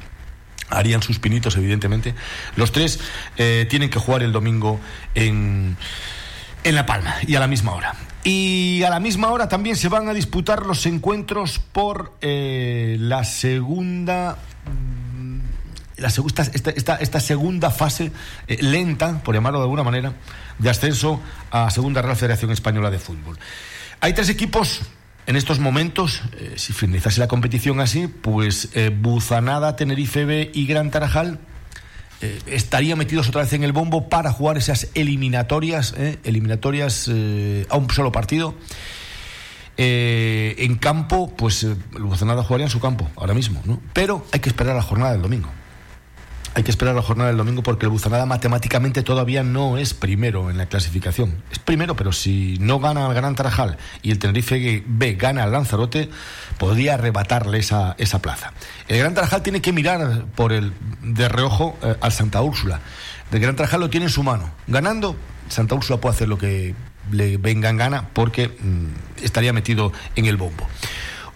harían 0.68 1.02
sus 1.02 1.18
pinitos, 1.18 1.56
evidentemente. 1.56 2.14
Los 2.54 2.70
tres 2.70 3.00
tienen 3.34 3.90
que 3.90 3.98
jugar 3.98 4.22
el 4.22 4.30
domingo 4.30 4.78
en, 5.16 5.76
en 6.64 6.74
La 6.74 6.86
Palma 6.86 7.16
y 7.26 7.34
a 7.34 7.40
la 7.40 7.46
misma 7.46 7.72
hora. 7.72 7.94
Y 8.22 8.82
a 8.82 8.90
la 8.90 9.00
misma 9.00 9.30
hora 9.30 9.48
también 9.48 9.76
se 9.76 9.88
van 9.88 10.08
a 10.08 10.14
disputar 10.14 10.66
los 10.66 10.84
encuentros 10.86 11.58
por 11.58 12.12
eh, 12.20 12.96
la 13.00 13.24
segunda 13.24 14.36
mm, 14.66 15.40
la 15.96 16.08
esta, 16.08 16.42
esta, 16.42 16.96
esta, 16.96 17.20
segunda 17.20 17.70
fase 17.70 18.12
eh, 18.46 18.58
lenta, 18.62 19.22
por 19.22 19.34
llamarlo 19.34 19.58
de 19.58 19.64
alguna 19.64 19.84
manera, 19.84 20.12
de 20.58 20.70
ascenso 20.70 21.20
a 21.50 21.70
Segunda 21.70 22.02
Real 22.02 22.16
Federación 22.16 22.50
Española 22.50 22.90
de 22.90 22.98
Fútbol. 22.98 23.38
Hay 24.00 24.12
tres 24.12 24.28
equipos 24.28 24.82
en 25.26 25.36
estos 25.36 25.58
momentos, 25.58 26.22
eh, 26.36 26.54
si 26.56 26.72
finalizase 26.72 27.20
la 27.20 27.28
competición 27.28 27.80
así, 27.80 28.06
pues 28.06 28.70
Buzanada, 28.98 29.76
Tenerife 29.76 30.24
B 30.24 30.50
y 30.52 30.66
Gran 30.66 30.90
Tarajal 30.90 31.38
eh, 32.22 32.38
estarían 32.46 32.98
metidos 32.98 33.28
otra 33.28 33.42
vez 33.42 33.52
en 33.54 33.62
el 33.62 33.72
bombo 33.72 34.08
para 34.08 34.30
jugar 34.32 34.58
esas 34.58 34.88
eliminatorias, 34.94 35.94
eh, 35.96 36.18
eliminatorias 36.24 37.08
eh, 37.10 37.66
a 37.70 37.76
un 37.76 37.90
solo 37.90 38.12
partido. 38.12 38.54
en 39.76 40.74
campo, 40.76 41.32
pues 41.34 41.62
el 41.62 42.02
Bucenada 42.02 42.42
jugaría 42.42 42.66
en 42.66 42.70
su 42.70 42.80
campo 42.80 43.08
ahora 43.16 43.32
mismo, 43.32 43.62
¿no? 43.64 43.80
Pero 43.94 44.26
hay 44.32 44.40
que 44.40 44.50
esperar 44.50 44.76
la 44.76 44.82
jornada 44.82 45.12
del 45.12 45.22
domingo 45.22 45.48
hay 46.54 46.64
que 46.64 46.70
esperar 46.70 46.94
la 46.94 47.02
jornada 47.02 47.28
del 47.28 47.36
domingo 47.36 47.62
porque 47.62 47.86
el 47.86 47.90
Buzanada 47.90 48.26
matemáticamente 48.26 49.02
todavía 49.02 49.44
no 49.44 49.78
es 49.78 49.94
primero 49.94 50.50
en 50.50 50.58
la 50.58 50.66
clasificación. 50.66 51.42
Es 51.52 51.58
primero, 51.60 51.94
pero 51.94 52.12
si 52.12 52.58
no 52.60 52.80
gana 52.80 53.06
el 53.06 53.14
Gran 53.14 53.34
Tarajal 53.36 53.78
y 54.02 54.10
el 54.10 54.18
Tenerife 54.18 54.82
B 54.86 55.14
gana 55.14 55.44
al 55.44 55.52
Lanzarote, 55.52 56.10
podría 56.58 56.94
arrebatarle 56.94 57.58
esa, 57.58 57.94
esa 57.98 58.20
plaza. 58.20 58.52
El 58.88 58.98
Gran 58.98 59.14
Tarajal 59.14 59.42
tiene 59.42 59.60
que 59.60 59.72
mirar 59.72 60.24
por 60.34 60.52
el 60.52 60.72
de 61.02 61.28
reojo 61.28 61.78
eh, 61.82 61.94
al 62.00 62.12
Santa 62.12 62.42
Úrsula. 62.42 62.80
El 63.30 63.38
Gran 63.38 63.54
Tarajal 63.54 63.80
lo 63.80 63.90
tiene 63.90 64.06
en 64.06 64.12
su 64.12 64.24
mano. 64.24 64.50
Ganando, 64.66 65.14
Santa 65.48 65.76
Úrsula 65.76 66.00
puede 66.00 66.16
hacer 66.16 66.28
lo 66.28 66.36
que 66.36 66.74
le 67.12 67.36
venga 67.36 67.68
en 67.68 67.76
gana 67.76 68.08
porque 68.12 68.48
mm, 68.48 69.22
estaría 69.24 69.52
metido 69.52 69.92
en 70.16 70.26
el 70.26 70.36
bombo. 70.36 70.66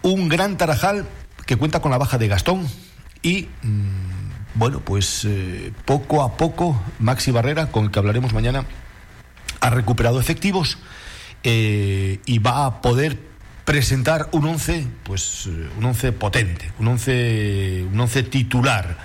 Un 0.02 0.28
Gran 0.28 0.56
Tarajal 0.56 1.06
que 1.46 1.56
cuenta 1.56 1.80
con 1.80 1.92
la 1.92 1.98
baja 1.98 2.18
de 2.18 2.26
Gastón 2.26 2.66
y... 3.22 3.48
Mm, 3.62 4.13
bueno, 4.54 4.80
pues 4.80 5.24
eh, 5.24 5.72
poco 5.84 6.22
a 6.22 6.36
poco 6.36 6.80
Maxi 6.98 7.30
Barrera, 7.30 7.70
con 7.70 7.84
el 7.84 7.90
que 7.90 7.98
hablaremos 7.98 8.32
mañana, 8.32 8.64
ha 9.60 9.70
recuperado 9.70 10.20
efectivos 10.20 10.78
eh, 11.42 12.20
y 12.26 12.38
va 12.38 12.66
a 12.66 12.80
poder 12.80 13.33
presentar 13.64 14.28
un 14.32 14.46
once, 14.46 14.86
pues 15.02 15.46
eh, 15.46 15.68
un 15.78 15.84
once 15.84 16.12
potente, 16.12 16.72
un 16.78 16.88
once, 16.88 17.84
un 17.90 18.00
once 18.00 18.22
titular. 18.22 18.96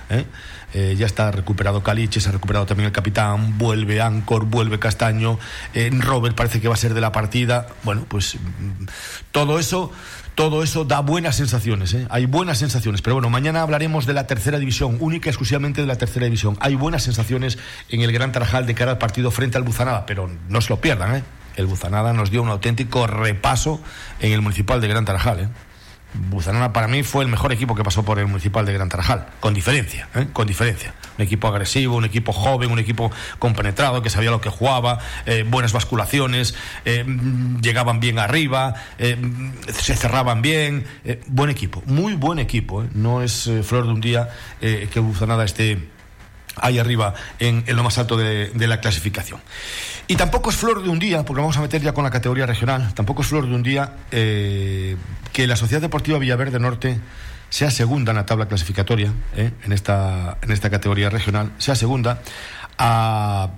ya 0.71 1.05
está 1.05 1.31
recuperado 1.31 1.81
Caliche, 1.81 2.19
se 2.19 2.29
ha 2.29 2.31
recuperado 2.31 2.67
también 2.67 2.87
el 2.87 2.91
capitán, 2.91 3.57
vuelve 3.57 4.01
Ancor, 4.01 4.45
vuelve 4.45 4.77
Castaño, 4.77 5.39
Robert 5.73 6.35
parece 6.35 6.61
que 6.61 6.67
va 6.67 6.75
a 6.75 6.77
ser 6.77 6.93
de 6.93 7.01
la 7.01 7.11
partida. 7.11 7.67
Bueno, 7.83 8.05
pues 8.07 8.35
mm, 8.35 8.85
todo 9.31 9.57
eso 9.57 9.91
todo 10.39 10.63
eso 10.63 10.85
da 10.85 11.01
buenas 11.01 11.35
sensaciones, 11.35 11.93
¿eh? 11.93 12.07
hay 12.09 12.25
buenas 12.25 12.59
sensaciones. 12.59 13.01
Pero 13.01 13.15
bueno, 13.15 13.29
mañana 13.29 13.61
hablaremos 13.61 14.05
de 14.05 14.13
la 14.13 14.25
tercera 14.25 14.57
división, 14.57 14.95
única 15.01 15.27
y 15.27 15.31
exclusivamente 15.31 15.81
de 15.81 15.87
la 15.87 15.97
tercera 15.97 16.23
división. 16.23 16.55
Hay 16.61 16.75
buenas 16.75 17.03
sensaciones 17.03 17.57
en 17.89 17.99
el 17.99 18.13
Gran 18.13 18.31
Tarajal 18.31 18.65
de 18.65 18.73
cara 18.73 18.91
al 18.91 18.97
partido 18.97 19.31
frente 19.31 19.57
al 19.57 19.63
Buzanada, 19.63 20.05
pero 20.05 20.31
no 20.47 20.61
se 20.61 20.69
lo 20.69 20.79
pierdan. 20.79 21.17
¿eh? 21.17 21.23
El 21.59 21.65
Buzanada 21.65 22.13
nos 22.13 22.31
dio 22.31 22.41
un 22.41 22.47
auténtico 22.47 23.05
repaso 23.05 23.81
en 24.21 24.31
el 24.31 24.41
municipal 24.41 24.79
de 24.79 24.87
Gran 24.87 25.03
Tarajal. 25.03 25.41
¿eh? 25.41 25.47
Buzanana 26.13 26.71
para 26.71 26.87
mí 26.87 27.03
fue 27.03 27.21
el 27.25 27.29
mejor 27.29 27.51
equipo 27.51 27.75
que 27.75 27.83
pasó 27.83 28.03
por 28.03 28.17
el 28.17 28.27
municipal 28.27 28.65
de 28.65 28.71
Gran 28.71 28.87
Tarajal, 28.87 29.27
con 29.41 29.53
diferencia, 29.53 30.07
¿eh? 30.15 30.27
con 30.31 30.47
diferencia. 30.47 30.93
Un 31.17 31.25
equipo 31.25 31.49
agresivo, 31.49 31.97
un 31.97 32.05
equipo 32.05 32.31
joven, 32.31 32.71
un 32.71 32.79
equipo 32.79 33.11
compenetrado, 33.39 34.01
que 34.01 34.09
sabía 34.09 34.31
lo 34.31 34.39
que 34.39 34.49
jugaba, 34.49 34.99
eh, 35.25 35.43
buenas 35.45 35.73
basculaciones, 35.73 36.55
llegaban 37.61 37.99
bien 37.99 38.19
arriba, 38.19 38.75
se 38.97 39.95
cerraban 39.97 40.41
bien. 40.41 40.85
buen 41.27 41.49
equipo, 41.49 41.83
muy 41.85 42.13
buen 42.13 42.39
equipo. 42.39 42.85
No 42.93 43.21
es 43.21 43.51
flor 43.63 43.83
de 43.83 43.91
un 43.91 43.99
día 43.99 44.29
que 44.61 44.99
Buzanada 45.01 45.43
esté 45.43 45.77
ahí 46.61 46.79
arriba 46.79 47.13
en, 47.39 47.63
lo 47.67 47.83
más 47.83 47.97
alto 47.97 48.17
de, 48.17 48.51
la 48.55 48.79
clasificación. 48.79 49.41
Y 50.09 50.15
tampoco 50.15 50.49
es 50.49 50.55
flor 50.55 50.81
de 50.81 50.89
un 50.89 50.97
día, 50.97 51.23
porque 51.23 51.39
vamos 51.39 51.55
a 51.57 51.61
meter 51.61 51.83
ya 51.83 51.93
con 51.93 52.03
la 52.03 52.09
categoría 52.09 52.47
regional, 52.47 52.95
tampoco 52.95 53.21
es 53.21 53.27
flor 53.27 53.47
de 53.47 53.53
un 53.53 53.61
día 53.61 53.93
eh, 54.09 54.97
que 55.31 55.45
la 55.45 55.55
Sociedad 55.55 55.83
Deportiva 55.83 56.17
Villaverde 56.17 56.59
Norte 56.59 56.99
sea 57.51 57.69
segunda 57.69 58.11
en 58.11 58.15
la 58.15 58.25
tabla 58.25 58.47
clasificatoria, 58.47 59.13
eh, 59.35 59.51
en, 59.63 59.71
esta, 59.71 60.39
en 60.41 60.51
esta 60.51 60.71
categoría 60.71 61.11
regional, 61.11 61.51
sea 61.59 61.75
segunda 61.75 62.23
a 62.79 63.51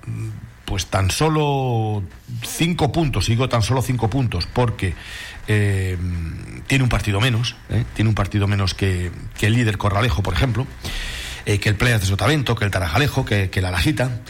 pues 0.65 0.87
tan 0.87 1.09
solo 1.09 2.03
cinco 2.45 2.91
puntos, 2.91 3.27
digo 3.27 3.47
tan 3.47 3.61
solo 3.61 3.81
cinco 3.81 4.09
puntos, 4.09 4.45
porque 4.45 4.93
eh, 5.47 5.97
tiene 6.67 6.83
un 6.83 6.89
partido 6.89 7.21
menos, 7.21 7.55
tiene 7.93 8.09
un 8.09 8.15
partido 8.15 8.45
menos 8.47 8.73
que, 8.73 9.09
el 9.39 9.53
líder 9.53 9.77
Corralejo, 9.77 10.21
por 10.21 10.33
ejemplo. 10.33 10.67
Que 11.45 11.69
el 11.69 11.75
Playas 11.75 12.01
de 12.01 12.07
Sotavento, 12.07 12.55
que 12.55 12.65
el 12.65 12.71
Tarajalejo, 12.71 13.25
que, 13.25 13.49
que 13.49 13.61
la 13.61 13.71
Lajita. 13.71 14.21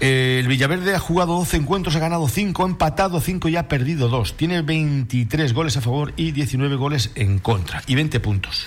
Eh, 0.00 0.38
el 0.40 0.48
Villaverde 0.48 0.94
ha 0.94 0.98
jugado 0.98 1.34
12 1.34 1.58
encuentros, 1.58 1.94
ha 1.94 1.98
ganado 1.98 2.26
5, 2.26 2.62
ha 2.62 2.66
empatado 2.66 3.20
5 3.20 3.48
y 3.48 3.56
ha 3.56 3.68
perdido 3.68 4.08
2. 4.08 4.36
Tiene 4.36 4.62
23 4.62 5.52
goles 5.52 5.76
a 5.76 5.80
favor 5.80 6.12
y 6.16 6.32
19 6.32 6.76
goles 6.76 7.10
en 7.14 7.38
contra 7.38 7.82
y 7.86 7.94
20 7.94 8.18
puntos. 8.20 8.66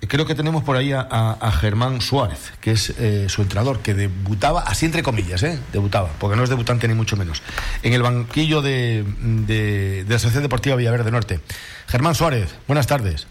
Eh, 0.00 0.08
creo 0.08 0.24
que 0.26 0.34
tenemos 0.34 0.64
por 0.64 0.76
ahí 0.76 0.92
a, 0.92 1.52
Germán 1.60 2.00
Suárez, 2.00 2.52
que 2.60 2.72
es 2.72 2.94
su 3.28 3.42
entrenador, 3.42 3.80
que 3.80 3.94
debutaba, 3.94 4.62
así 4.62 4.86
entre 4.86 5.02
comillas, 5.02 5.42
¿eh? 5.42 5.58
debutaba, 5.72 6.08
porque 6.18 6.36
no 6.36 6.42
es 6.42 6.50
debutante 6.50 6.88
ni 6.88 6.94
mucho 6.94 7.16
menos, 7.16 7.42
en 7.82 7.92
el 7.92 8.02
banquillo 8.02 8.62
de, 8.62 9.04
de, 9.20 10.04
de 10.04 10.12
la 10.12 10.18
Sociedad 10.18 10.42
Deportiva 10.42 10.76
Villaverde 10.76 11.10
Norte. 11.10 11.40
Germán 11.86 12.14
Suárez, 12.14 12.58
buenas 12.66 12.86
tardes. 12.86 13.28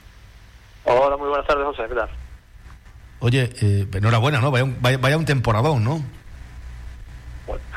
Hola, 0.84 1.18
muy 1.18 1.30
buenas 1.30 1.48
tardes, 1.48 1.66
José, 1.66 1.84
¿qué 1.88 1.96
tal? 1.96 2.10
Oye, 3.20 3.50
eh, 3.62 3.88
enhorabuena, 3.94 4.42
¿no? 4.42 4.50
Vaya 4.50 4.64
un, 4.64 4.78
vaya, 4.82 5.18
un 5.18 5.26
temporadón, 5.26 5.84
¿no? 5.84 6.04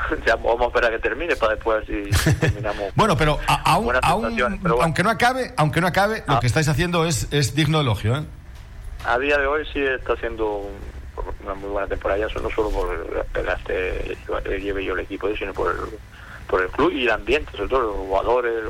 Ya 0.25 0.35
vamos 0.35 0.61
a 0.61 0.65
esperar 0.65 0.91
a 0.91 0.95
que 0.95 1.01
termine 1.01 1.35
para 1.35 1.55
después 1.55 1.85
si 1.85 2.31
terminamos. 2.39 2.93
bueno, 2.95 3.17
pero, 3.17 3.39
aunque 3.47 5.03
no 5.03 5.09
acabe, 5.09 5.53
aunque 5.57 5.81
no 5.81 5.87
acabe, 5.87 6.23
lo 6.27 6.35
ah. 6.35 6.39
que 6.39 6.47
estáis 6.47 6.67
haciendo 6.67 7.05
es, 7.05 7.27
es 7.31 7.55
digno 7.55 7.79
de 7.79 7.83
elogio, 7.83 8.17
¿eh? 8.17 8.23
A 9.05 9.19
día 9.19 9.37
de 9.37 9.45
hoy 9.45 9.63
sí 9.71 9.79
está 9.79 10.13
haciendo 10.13 10.67
una 11.43 11.53
muy 11.53 11.69
buena 11.69 11.87
temporada, 11.87 12.27
ya 12.27 12.41
no 12.41 12.49
solo 12.49 12.71
por 12.71 13.25
el 13.35 13.43
gaste 13.43 14.17
que 14.43 14.59
lleve 14.59 14.83
yo 14.83 14.93
el 14.93 15.01
equipo, 15.01 15.29
sino 15.35 15.53
por 15.53 15.71
el, 15.71 15.77
por 16.47 16.63
el 16.63 16.69
club 16.69 16.91
y 16.91 17.03
el 17.03 17.11
ambiente, 17.11 17.51
sobre 17.51 17.69
todo 17.69 17.81
los 17.81 17.95
jugadores, 17.95 18.63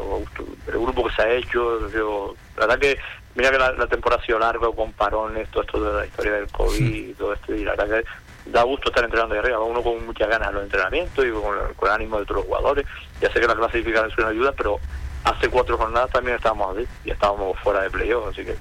el 0.68 0.80
grupo 0.80 1.08
que 1.08 1.16
se 1.16 1.22
ha 1.22 1.32
hecho. 1.32 1.90
Yo, 1.90 2.36
la 2.58 2.66
verdad 2.68 2.80
que 2.80 2.98
Mira 3.36 3.52
que 3.52 3.58
la, 3.58 3.88
temporada 3.88 4.22
ha 4.22 4.26
sido 4.26 4.40
larga 4.40 4.68
con 4.72 4.94
parones, 4.94 5.50
todo 5.50 5.64
esto 5.64 5.84
de 5.84 6.00
la 6.00 6.06
historia 6.06 6.34
del 6.34 6.48
COVID 6.48 6.82
y 6.82 7.14
todo 7.16 7.34
esto, 7.34 7.54
y 7.54 7.66
la 7.66 7.76
verdad 7.76 8.00
que 8.00 8.06
da 8.46 8.64
gusto 8.64 8.90
estar 8.90 9.04
entrenando 9.04 9.34
de 9.34 9.40
arriba, 9.40 9.60
uno 9.60 9.82
con 9.82 10.06
muchas 10.06 10.30
ganas 10.30 10.50
de 10.50 10.54
los 10.54 10.64
entrenamientos 10.64 11.26
y 11.26 11.32
con, 11.32 11.56
el 11.56 11.94
ánimo 11.94 12.18
de 12.18 12.24
otros 12.24 12.46
jugadores. 12.46 12.86
Ya 13.22 13.32
sé 13.32 13.40
que 13.40 13.48
la 13.48 13.56
clasificación 13.56 14.12
es 14.12 14.18
una 14.18 14.28
ayuda, 14.30 14.52
pero 14.52 14.80
hace 15.24 15.50
cuatro 15.50 15.78
jornadas 15.78 16.12
también 16.12 16.38
estábamos 16.38 16.78
ahí 16.78 16.88
y 17.04 17.12
estábamos 17.12 17.58
fuera 17.60 17.82
de 17.82 17.90
playoff, 17.90 18.28
así 18.30 18.46
que 18.46 18.56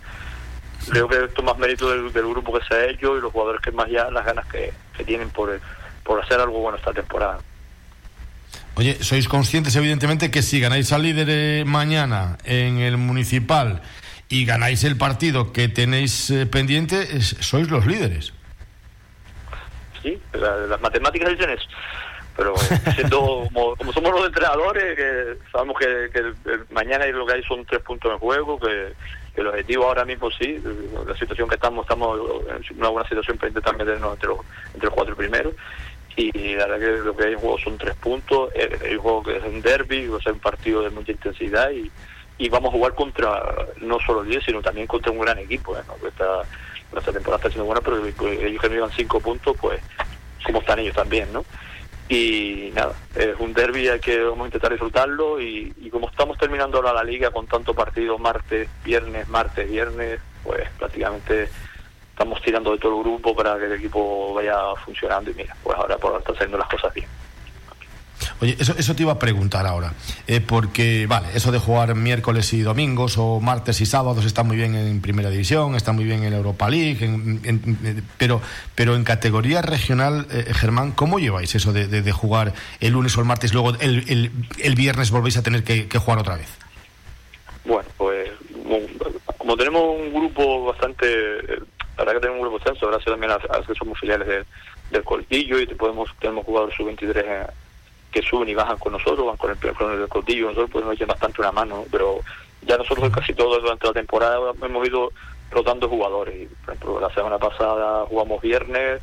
creo 0.91 1.09
que 1.09 1.25
esto 1.25 1.41
es 1.41 1.45
más 1.45 1.59
mérito 1.59 1.89
del, 1.91 2.11
grupo 2.11 2.59
que 2.59 2.65
se 2.67 2.75
ha 2.75 2.91
y 2.91 2.97
los 2.97 3.33
jugadores 3.33 3.61
que 3.61 3.73
más 3.73 3.89
ya 3.89 4.11
las 4.11 4.25
ganas 4.25 4.47
que, 4.47 4.73
tienen 5.05 5.31
por, 5.31 5.61
por 6.03 6.23
hacer 6.23 6.41
algo 6.41 6.61
bueno 6.61 6.79
esta 6.79 6.93
temporada. 6.93 7.39
Oye, 8.77 8.99
sois 9.03 9.29
conscientes 9.29 9.77
evidentemente 9.77 10.31
que 10.31 10.43
si 10.43 10.59
ganáis 10.59 10.93
al 10.93 11.03
líder 11.03 11.65
mañana 11.65 12.39
en 12.45 12.79
el 12.79 12.97
municipal 12.97 13.83
y 14.29 14.45
ganáis 14.45 14.83
el 14.83 14.97
partido 14.97 15.53
que 15.53 15.69
tenéis 15.69 16.31
eh, 16.31 16.47
pendiente, 16.47 17.21
sois 17.23 17.71
los 17.71 17.87
líderes. 17.87 18.34
Sí, 20.05 20.21
las 20.35 20.81
matemáticas 20.81 21.31
dicen 21.31 21.51
eso. 21.51 21.67
Pero 22.37 22.55
siendo 22.95 23.49
como, 23.53 23.93
somos 23.93 24.13
los 24.13 24.27
entrenadores, 24.27 24.97
que 24.97 25.37
sabemos 25.51 25.79
que, 25.79 26.33
mañana 26.71 27.07
lo 27.07 27.27
que 27.27 27.33
hay 27.33 27.43
son 27.45 27.65
tres 27.65 27.81
puntos 27.83 28.13
en 28.13 28.19
juego, 28.19 28.61
que, 28.61 28.93
el 29.35 29.49
objetivo 29.49 29.87
ahora 29.87 30.05
mismo 30.05 30.31
sí, 30.31 30.63
la 31.09 31.17
situación 31.17 31.49
que 31.49 31.57
estamos, 31.57 31.85
estamos 31.85 32.21
en 32.71 32.79
una 32.79 32.91
buena 32.91 33.09
situación 33.09 33.37
para 33.37 33.49
intentar 33.49 33.77
meternos 33.77 34.15
entre 34.15 34.29
los, 34.29 34.39
entre 34.75 34.87
los 34.87 34.95
cuatro 34.95 35.17
primeros 35.17 35.55
y 36.17 36.55
la 36.55 36.67
verdad 36.67 36.79
que 36.79 37.03
lo 37.03 37.17
que 37.17 37.25
hay 37.25 37.33
en 37.33 37.41
juego 37.41 37.59
son 37.59 37.77
tres 37.77 37.97
puntos, 37.97 38.53
un 38.55 38.99
juego 38.99 39.23
que 39.25 39.37
es 39.37 39.43
un 39.43 39.61
derby, 39.61 40.07
o 40.07 40.21
sea, 40.21 40.33
un 40.33 40.39
partido 40.39 40.83
de 40.83 40.91
mucha 40.91 41.11
intensidad 41.11 41.73
y, 41.73 41.91
y 42.39 42.49
vamos 42.49 42.71
a 42.71 42.77
jugar 42.77 42.95
contra 42.95 43.43
no 43.81 43.99
solo 44.01 44.23
el 44.23 44.29
10, 44.29 44.45
sino 44.45 44.63
también 44.63 44.87
contra 44.87 45.13
un 45.13 45.21
gran 45.21 45.39
equipo. 45.39 45.77
¿eh? 45.77 45.83
¿no? 45.87 46.09
Esta, 46.09 46.43
esta 47.01 47.13
temporada 47.13 47.37
está 47.37 47.51
siendo 47.51 47.65
buena, 47.65 47.81
pero 47.81 48.05
ellos 48.05 48.61
que 48.61 48.69
no 48.69 48.75
llevan 48.75 48.91
5 48.91 49.21
puntos, 49.21 49.57
pues 49.61 49.81
como 50.45 50.61
están 50.61 50.79
ellos 50.79 50.95
también, 50.95 51.33
¿no? 51.33 51.45
Y 52.09 52.71
nada, 52.75 52.93
es 53.15 53.35
un 53.39 53.55
derby 53.55 53.89
que 54.01 54.23
vamos 54.23 54.45
a 54.45 54.47
intentar 54.49 54.71
disfrutarlo 54.71 55.41
y, 55.41 55.73
como 55.91 56.09
estamos 56.09 56.37
terminando 56.37 56.77
ahora 56.77 56.93
la 56.93 57.03
liga 57.03 57.31
con 57.31 57.47
tantos 57.47 57.75
partidos 57.75 58.21
martes, 58.21 58.69
viernes, 58.85 59.27
martes, 59.29 59.71
viernes, 59.71 60.21
pues 60.43 60.69
prácticamente 60.79 61.49
estamos 62.11 62.43
tirando 62.43 62.73
de 62.73 62.79
todo 62.79 62.99
el 62.99 63.05
grupo 63.05 63.35
para 63.35 63.59
que 63.59 63.65
el 63.65 63.73
equipo 63.73 64.35
vaya 64.35 64.75
funcionando 64.85 65.31
y 65.31 65.35
mira, 65.35 65.57
pues 65.63 65.77
ahora 65.79 65.97
por 65.97 66.11
ahora 66.13 66.21
están 66.21 66.37
saliendo 66.37 66.59
las 66.59 66.69
cosas 66.69 66.93
bien. 66.93 67.09
Oye, 68.45 68.57
eso, 68.59 68.75
eso 68.77 68.95
te 68.95 69.05
iba 69.05 69.13
a 69.13 69.19
preguntar 69.19 69.67
ahora, 69.67 69.95
eh, 70.27 70.43
porque, 70.47 71.07
vale, 71.07 71.29
eso 71.35 71.51
de 71.51 71.59
jugar 71.59 71.95
miércoles 71.95 72.53
y 72.53 72.61
domingos 72.61 73.17
o 73.17 73.41
martes 73.41 73.81
y 73.81 73.87
sábados 73.87 74.23
está 74.27 74.43
muy 74.43 74.55
bien 74.59 74.75
en 74.75 75.01
Primera 75.01 75.31
División, 75.31 75.75
está 75.75 75.93
muy 75.93 76.05
bien 76.05 76.25
en 76.25 76.35
Europa 76.35 76.69
League, 76.69 76.99
pero, 78.19 78.43
pero 78.75 78.97
en 78.97 79.05
categoría 79.05 79.63
regional, 79.63 80.27
eh, 80.31 80.53
Germán, 80.53 80.93
¿cómo 80.93 81.19
lleváis 81.19 81.55
eso 81.55 81.73
de, 81.73 82.13
jugar 82.13 82.53
el 82.81 82.93
lunes 82.93 83.17
o 83.17 83.21
el 83.21 83.27
martes, 83.27 83.55
luego 83.55 83.71
el, 83.81 84.31
el, 84.59 84.75
viernes 84.75 85.11
volvéis 85.11 85.39
a 85.39 85.43
tener 85.43 85.65
que, 85.65 85.89
jugar 85.99 86.19
otra 86.19 86.37
vez? 86.37 86.51
Bueno, 87.65 87.89
pues 87.97 88.31
como, 89.39 89.57
tenemos 89.57 89.83
un 89.99 90.13
grupo 90.13 90.67
bastante, 90.67 91.07
la 91.47 92.05
verdad 92.05 92.13
que 92.13 92.21
tenemos 92.21 92.43
un 92.43 92.43
grupo 92.43 92.57
extenso, 92.59 92.89
gracias 92.89 93.11
también 93.11 93.33
a, 93.33 93.37
a 93.37 93.63
que 93.67 93.75
somos 93.75 93.99
filiales 93.99 94.45
del 94.91 95.03
Coltillo 95.03 95.59
y 95.59 95.65
podemos 95.65 96.11
tenemos 96.21 96.45
jugadores 96.45 96.77
sub-23 96.77 97.49
que 98.15 98.23
suben 98.23 98.49
y 98.49 98.55
bajan 98.55 98.79
con 98.79 98.93
nosotros, 98.93 99.27
van 99.27 99.37
con 99.37 99.51
el, 99.51 99.75
con 99.75 100.01
el 100.01 100.09
Coltillo, 100.09 100.47
nosotros 100.47 100.71
pues 100.71 100.85
nos 100.85 101.09
bastante 101.09 101.41
una 101.41 101.51
mano, 101.51 101.85
pero 101.91 102.21
ya 102.63 102.79
nosotros 102.79 103.11
casi 103.13 103.35
todo 103.35 103.61
durante 103.61 103.89
la 103.89 103.93
temporada 103.93 104.53
hemos 104.63 104.87
ido 104.87 105.11
rotando 105.51 105.89
jugadores. 105.89 106.49
Por 106.65 106.75
ejemplo, 106.75 107.01
la 107.01 107.13
semana 107.13 107.39
pasada 107.39 108.07
jugamos 108.07 108.41
viernes, 108.41 109.03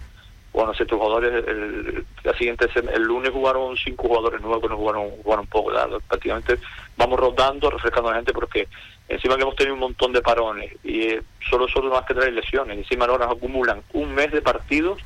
bueno, 0.53 0.73
siete 0.73 0.95
jugadores, 0.95 1.45
el, 1.45 2.05
la 2.23 2.33
siguiente 2.37 2.69
el 2.93 3.03
lunes 3.03 3.31
jugaron 3.31 3.75
cinco 3.75 4.07
jugadores 4.07 4.39
nuevos 4.39 4.69
nos 4.69 4.79
jugaron, 4.79 5.09
jugaron 5.23 5.47
poco, 5.47 5.71
prácticamente 6.07 6.57
vamos 6.95 7.19
rotando, 7.19 7.69
refrescando 7.69 8.09
a 8.09 8.11
la 8.13 8.17
gente 8.19 8.31
porque 8.31 8.69
encima 9.09 9.35
que 9.35 9.41
hemos 9.41 9.55
tenido 9.57 9.73
un 9.73 9.81
montón 9.81 10.13
de 10.13 10.21
parones 10.21 10.71
y 10.85 11.01
eh, 11.01 11.21
solo 11.49 11.67
solo 11.67 11.89
más 11.89 12.05
que 12.05 12.13
traer 12.13 12.31
lesiones, 12.31 12.77
encima 12.77 13.05
ahora 13.05 13.25
nos 13.25 13.35
acumulan 13.35 13.83
un 13.91 14.13
mes 14.13 14.31
de 14.31 14.41
partidos 14.41 15.01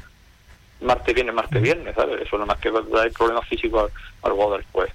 martes 0.82 1.16
viene 1.16 1.32
martes 1.32 1.62
viernes, 1.62 1.96
¿sabes? 1.96 2.22
Eso 2.22 2.38
no 2.38 2.46
más 2.46 2.58
que 2.60 2.72
dar 2.72 3.12
problemas 3.12 3.48
físicos 3.48 3.92
al, 4.22 4.32
jugador 4.32 4.60
después. 4.60 4.92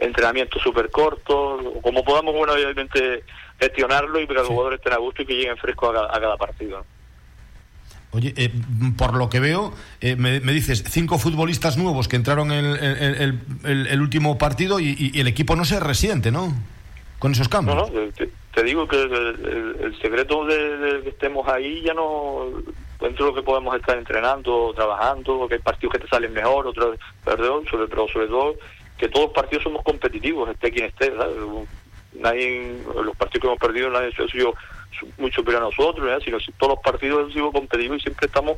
Entrenamiento 0.00 0.58
súper 0.58 0.90
corto, 0.90 1.74
como 1.82 2.04
podamos, 2.04 2.34
bueno, 2.34 2.54
obviamente 2.54 3.24
gestionarlo 3.58 4.20
y 4.20 4.26
que 4.26 4.34
los 4.34 4.48
jugadores 4.48 4.78
estén 4.78 4.94
a 4.94 4.98
gusto 4.98 5.22
y 5.22 5.26
que 5.26 5.34
lleguen 5.34 5.56
frescos 5.56 5.94
a, 5.96 6.20
cada 6.20 6.36
partido. 6.36 6.84
Oye, 8.12 8.34
eh, 8.36 8.50
por 8.96 9.14
lo 9.14 9.28
que 9.28 9.38
veo, 9.38 9.72
eh, 10.00 10.16
me, 10.16 10.40
dices 10.40 10.82
cinco 10.88 11.18
futbolistas 11.18 11.76
nuevos 11.76 12.08
que 12.08 12.16
entraron 12.16 12.50
en 12.50 12.64
el, 12.64 13.38
el, 13.64 14.00
último 14.00 14.36
partido 14.36 14.80
y, 14.80 15.12
el 15.14 15.28
equipo 15.28 15.54
no 15.54 15.64
se 15.64 15.78
resiente, 15.78 16.32
¿no? 16.32 16.52
Con 17.20 17.32
esos 17.32 17.48
cambios. 17.48 17.76
No, 17.76 18.00
no, 18.00 18.10
te, 18.12 18.62
digo 18.64 18.88
que 18.88 19.00
el, 19.00 19.96
secreto 20.02 20.44
de, 20.44 20.78
de, 20.78 21.02
que 21.02 21.10
estemos 21.10 21.46
ahí 21.46 21.82
ya 21.82 21.94
no 21.94 22.50
dentro 23.00 23.26
de 23.26 23.30
lo 23.30 23.36
que 23.36 23.42
podemos 23.42 23.74
estar 23.76 23.96
entrenando, 23.96 24.72
trabajando, 24.74 25.48
que 25.48 25.54
hay 25.54 25.60
partidos 25.60 25.94
que 25.94 26.00
te 26.00 26.08
salen 26.08 26.32
mejor, 26.32 26.66
otros 26.66 26.98
perdón, 27.24 27.66
sobre, 27.66 27.86
pero 27.88 28.08
sobre 28.08 28.26
todo 28.28 28.56
que 28.98 29.08
todos 29.08 29.26
los 29.26 29.34
partidos 29.34 29.64
somos 29.64 29.82
competitivos, 29.82 30.50
esté 30.50 30.70
quien 30.70 30.86
esté, 30.86 31.12
Nadie, 32.12 32.76
los 33.04 33.16
partidos 33.16 33.40
que 33.40 33.46
hemos 33.46 33.58
perdido 33.58 33.88
nadie 33.88 34.08
ha 34.08 34.28
sido 34.28 34.54
muy 35.16 35.30
superior 35.30 35.62
a 35.62 35.66
nosotros, 35.66 36.22
sino 36.24 36.38
todos 36.58 36.74
los 36.74 36.82
partidos 36.82 37.26
han 37.26 37.32
sido 37.32 37.52
competitivos 37.52 37.98
y 37.98 38.00
siempre 38.00 38.26
estamos, 38.26 38.56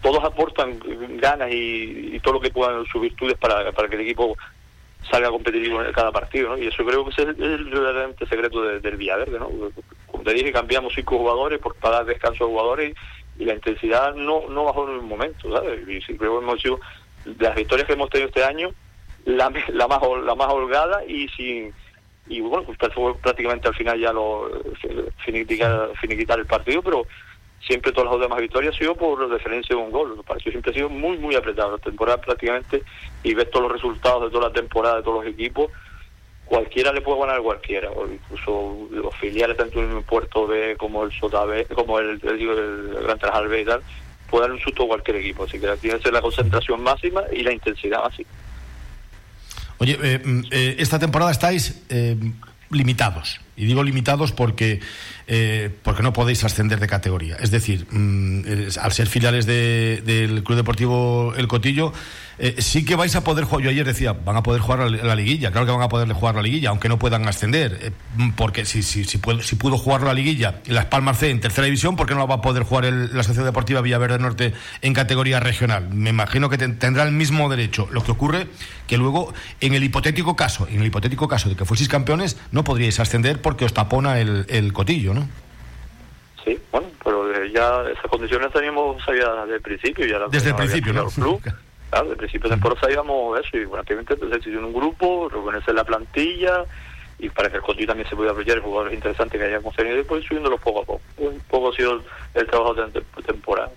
todos 0.00 0.22
aportan 0.24 0.78
ganas 1.18 1.50
y, 1.52 2.18
todo 2.20 2.34
lo 2.34 2.40
que 2.40 2.50
puedan 2.50 2.86
sus 2.86 3.02
virtudes 3.02 3.36
para, 3.36 3.72
para 3.72 3.88
que 3.88 3.96
el 3.96 4.02
equipo 4.02 4.36
salga 5.10 5.30
competitivo 5.30 5.82
en 5.82 5.92
cada 5.92 6.12
partido, 6.12 6.56
Y 6.58 6.66
eso 6.66 6.84
creo 6.84 7.04
que 7.04 7.10
es 7.10 7.18
el, 7.18 7.70
realmente 7.70 8.26
secreto 8.26 8.62
del 8.62 8.96
Villaverde, 8.96 9.38
¿no? 9.38 9.50
Como 10.06 10.24
te 10.24 10.34
dije, 10.34 10.52
cambiamos 10.52 10.92
cinco 10.94 11.18
jugadores 11.18 11.58
por, 11.58 11.74
para 11.76 11.96
dar 11.96 12.06
descanso 12.06 12.44
a 12.44 12.48
jugadores 12.48 12.92
y 12.92 12.94
la 13.44 13.54
intensidad 13.54 14.14
no, 14.14 14.48
no 14.48 14.64
bajó 14.64 14.88
en 14.88 14.98
un 14.98 15.08
momento, 15.08 15.52
¿sabes? 15.52 15.80
Y 15.88 16.00
que 16.00 16.24
hemos 16.24 16.60
sido, 16.60 16.80
de 17.24 17.44
las 17.44 17.54
victorias 17.54 17.86
que 17.86 17.92
hemos 17.92 18.10
tenido 18.10 18.28
este 18.28 18.44
año, 18.44 18.70
la, 19.24 19.52
la 19.68 19.88
más 19.88 20.00
la 20.24 20.34
más 20.34 20.48
holgada 20.48 21.04
y 21.04 21.28
sin 21.28 21.72
y 22.28 22.40
bueno, 22.40 22.66
pues 22.66 22.92
fue 22.92 23.14
prácticamente 23.16 23.68
al 23.68 23.74
final 23.74 23.98
ya 23.98 24.12
lo 24.12 24.50
finiquitar, 25.24 25.90
finiquitar 26.00 26.38
el 26.38 26.46
partido, 26.46 26.82
pero 26.82 27.06
siempre 27.66 27.92
todas 27.92 28.10
las 28.12 28.20
demás 28.20 28.40
victorias 28.40 28.74
ha 28.74 28.78
sido 28.78 28.94
por 28.94 29.32
diferencia 29.32 29.74
de 29.74 29.82
un 29.82 29.90
gol. 29.90 30.16
Me 30.16 30.22
pareció 30.22 30.52
siempre 30.52 30.70
ha 30.70 30.74
sido 30.74 30.88
muy, 30.88 31.16
muy 31.18 31.34
apretado 31.34 31.72
la 31.72 31.78
temporada 31.78 32.20
prácticamente 32.20 32.82
y 33.22 33.34
ves 33.34 33.50
todos 33.50 33.64
los 33.64 33.72
resultados 33.72 34.24
de 34.24 34.30
toda 34.30 34.48
la 34.48 34.54
temporada 34.54 34.96
de 34.96 35.02
todos 35.02 35.24
los 35.24 35.32
equipos 35.32 35.70
cualquiera 36.48 36.92
le 36.92 37.02
puede 37.02 37.20
ganar 37.20 37.42
cualquiera, 37.42 37.90
o 37.90 38.06
incluso 38.10 38.88
los 38.90 39.14
filiales 39.16 39.56
tanto 39.56 39.82
en 39.82 39.98
el 39.98 40.02
Puerto 40.02 40.46
B 40.46 40.76
como 40.78 41.04
el 41.04 41.12
Sota 41.12 41.44
B, 41.44 41.66
como 41.66 41.98
el, 41.98 42.20
el, 42.22 43.00
Gran 43.02 43.18
Trajal 43.18 43.60
y 43.60 43.64
tal, 43.64 43.82
puede 44.30 44.44
dar 44.44 44.52
un 44.52 44.60
susto 44.60 44.84
a 44.84 44.88
cualquier 44.88 45.18
equipo, 45.18 45.44
así 45.44 45.60
que 45.60 45.68
tiene 45.76 45.98
que 45.98 46.04
ser 46.04 46.12
la 46.12 46.22
concentración 46.22 46.82
máxima 46.82 47.22
y 47.32 47.42
la 47.42 47.52
intensidad 47.52 48.02
máxima. 48.02 48.30
Oye, 49.78 49.98
eh, 50.02 50.20
mm, 50.24 50.40
eh, 50.50 50.76
esta 50.78 50.98
temporada 50.98 51.30
estáis 51.30 51.82
eh, 51.88 52.16
limitados. 52.70 53.40
Y 53.56 53.66
digo 53.66 53.82
limitados 53.82 54.32
porque, 54.32 54.80
eh, 55.30 55.70
porque 55.82 56.02
no 56.02 56.14
podéis 56.14 56.42
ascender 56.44 56.80
de 56.80 56.86
categoría. 56.86 57.36
Es 57.36 57.50
decir, 57.50 57.86
mm, 57.90 58.78
al 58.80 58.92
ser 58.92 59.08
filiales 59.08 59.44
del 59.44 60.42
Club 60.42 60.56
Deportivo 60.56 61.34
El 61.36 61.46
Cotillo, 61.46 61.92
eh, 62.38 62.56
sí 62.58 62.84
que 62.84 62.94
vais 62.94 63.14
a 63.16 63.24
poder 63.24 63.44
jugar. 63.44 63.64
Yo 63.64 63.70
ayer 63.70 63.84
decía, 63.84 64.12
van 64.12 64.36
a 64.36 64.42
poder 64.42 64.60
jugar 64.60 64.90
la, 64.90 65.14
liguilla. 65.14 65.50
Claro 65.50 65.66
que 65.66 65.72
van 65.72 65.82
a 65.82 65.88
poder 65.88 66.10
jugar 66.12 66.36
la 66.36 66.42
liguilla, 66.42 66.70
aunque 66.70 66.88
no 66.88 66.98
puedan 66.98 67.26
ascender. 67.28 67.78
Eh, 67.82 67.90
porque 68.36 68.64
si, 68.64 68.82
si, 68.82 69.18
puedo, 69.18 69.42
si 69.42 69.56
pudo 69.56 69.76
jugar 69.76 70.02
la 70.02 70.14
liguilla 70.14 70.60
y 70.64 70.70
Las 70.70 70.86
Palmas 70.86 71.18
C 71.18 71.30
en 71.30 71.40
tercera 71.40 71.64
división, 71.64 71.96
¿por 71.96 72.06
qué 72.06 72.14
no 72.14 72.26
va 72.26 72.36
a 72.36 72.40
poder 72.40 72.62
jugar 72.62 72.84
la 72.84 73.22
Sociedad 73.22 73.44
Deportiva 73.44 73.80
Villaverde 73.80 74.18
Norte 74.18 74.54
en 74.82 74.94
categoría 74.94 75.40
regional? 75.40 75.90
Me 75.90 76.10
imagino 76.10 76.48
que 76.48 76.58
tendrá 76.58 77.02
el 77.02 77.12
mismo 77.12 77.48
derecho. 77.48 77.88
Lo 77.90 78.02
que 78.02 78.12
ocurre 78.12 78.46
que 78.86 78.96
luego, 78.96 79.34
en 79.60 79.74
el 79.74 79.84
hipotético 79.84 80.36
caso, 80.36 80.66
en 80.70 80.80
el 80.80 80.86
hipotético 80.86 81.28
caso 81.28 81.48
de 81.48 81.56
que 81.56 81.64
fueseis 81.64 81.88
campeones, 81.88 82.38
no 82.52 82.64
podríais 82.64 82.98
ascender 83.00 83.42
porque 83.42 83.64
os 83.64 83.74
tapona 83.74 84.18
el, 84.20 84.46
el 84.48 84.72
cotillo, 84.72 85.12
¿no? 85.12 85.17
Sí, 86.44 86.58
bueno, 86.72 86.88
pero 87.04 87.32
eh, 87.32 87.50
ya 87.52 87.82
esas 87.90 88.06
condiciones 88.10 88.52
teníamos 88.52 88.96
desde 89.06 89.54
el 89.54 89.60
principio. 89.60 90.06
Ya 90.06 90.18
desde 90.28 90.50
el 90.50 90.56
principio, 90.56 90.92
¿no? 90.92 91.06
Club. 91.06 91.40
Claro, 91.90 92.04
desde 92.04 92.18
principio 92.18 92.50
de 92.50 92.56
temporada 92.56 92.80
sabíamos 92.82 93.40
eso 93.40 93.56
y 93.56 93.64
bueno, 93.64 93.82
obviamente 93.82 94.14
se 94.14 94.50
hizo 94.50 94.58
un 94.58 94.74
grupo, 94.74 95.26
reponerse 95.30 95.72
la 95.72 95.84
plantilla 95.84 96.66
y 97.18 97.30
para 97.30 97.48
que 97.48 97.56
el 97.56 97.62
cotillo 97.62 97.86
también 97.86 98.06
se 98.06 98.14
pudiera 98.14 98.32
apoyar 98.32 98.60
jugadores 98.60 98.92
interesantes 98.92 99.40
que 99.40 99.46
hayamos 99.46 99.74
tenido 99.74 99.98
y 99.98 100.04
pues 100.04 100.22
subiéndolo 100.26 100.58
poco 100.58 100.82
a 100.82 100.84
poco. 100.84 101.00
Un 101.16 101.40
poco 101.48 101.70
ha 101.70 101.72
sido 101.72 102.02
el 102.34 102.46
trabajo 102.46 102.74
de 102.74 103.02
temporada. 103.24 103.70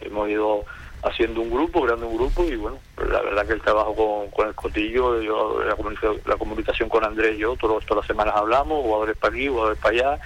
Hemos 0.00 0.28
ido 0.28 0.64
haciendo 1.02 1.40
un 1.40 1.50
grupo, 1.50 1.82
creando 1.82 2.08
un 2.08 2.16
grupo 2.16 2.44
y 2.44 2.56
bueno, 2.56 2.78
la 2.96 3.20
verdad 3.22 3.46
que 3.46 3.52
el 3.52 3.60
trabajo 3.60 3.94
con, 3.94 4.30
con 4.30 4.48
el 4.48 4.54
Cotillo, 4.54 5.20
yo, 5.20 5.62
la, 5.64 6.36
comunicación, 6.36 6.88
con 6.88 7.04
Andrés 7.04 7.36
y 7.36 7.40
yo, 7.40 7.56
todas 7.56 7.84
las 7.88 8.06
semanas 8.06 8.34
hablamos, 8.36 8.82
jugadores 8.82 9.16
para 9.16 9.34
aquí, 9.34 9.48
jugadores 9.48 9.78
para 9.78 9.94
allá, 9.94 10.18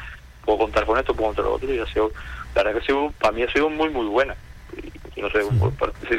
puedo 0.45 0.59
contar 0.59 0.85
con 0.85 0.99
esto, 0.99 1.15
puedo 1.15 1.29
contar 1.29 1.45
con 1.45 1.53
lo 1.53 1.57
otro 1.57 1.75
y 1.75 1.79
ha 1.79 1.87
sido, 1.87 2.11
la 2.55 2.63
verdad 2.63 2.79
que 2.79 2.85
ha 2.85 2.87
sido, 2.87 3.13
para 3.19 3.33
mí 3.33 3.43
ha 3.43 3.53
sido 3.53 3.69
muy 3.71 3.89
muy 3.91 4.07
buena. 4.07 4.37
Y, 5.17 5.21
no 5.21 5.31
sé, 5.31 5.41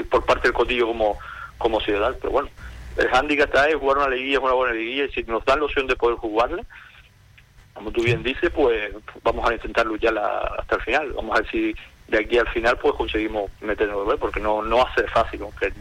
por, 0.10 0.26
parte 0.26 0.48
del 0.48 0.54
Cotillo 0.54 0.88
como, 0.88 1.18
como 1.58 1.80
ciudad, 1.80 2.16
pero 2.20 2.32
bueno, 2.32 2.50
el 2.98 3.08
handicap 3.14 3.48
está 3.48 3.64
ahí, 3.64 3.74
jugar 3.74 3.98
una 3.98 4.10
liguilla 4.10 4.38
es 4.38 4.44
una 4.44 4.54
buena 4.54 4.74
liguilla 4.74 5.06
y 5.06 5.12
si 5.12 5.24
nos 5.24 5.46
dan 5.46 5.60
la 5.60 5.66
opción 5.66 5.88
de 5.88 5.96
poder 5.96 6.18
jugarla, 6.18 6.64
como 7.74 7.92
tú 7.92 8.04
bien 8.04 8.22
dices, 8.22 8.52
pues 8.54 8.94
vamos 9.24 9.50
a 9.50 9.54
intentar 9.54 9.86
lucharla 9.86 10.56
hasta 10.60 10.76
el 10.76 10.82
final. 10.82 11.14
Vamos 11.14 11.36
a 11.36 11.42
ver 11.42 11.52
si 11.52 11.74
de 12.12 12.20
aquí 12.20 12.38
al 12.38 12.48
final 12.50 12.78
pues 12.78 12.94
conseguimos 12.96 13.50
meternos 13.62 14.20
porque 14.20 14.40
no 14.40 14.62
no 14.62 14.84
hace 14.86 15.08
fácil 15.08 15.42
aunque 15.44 15.72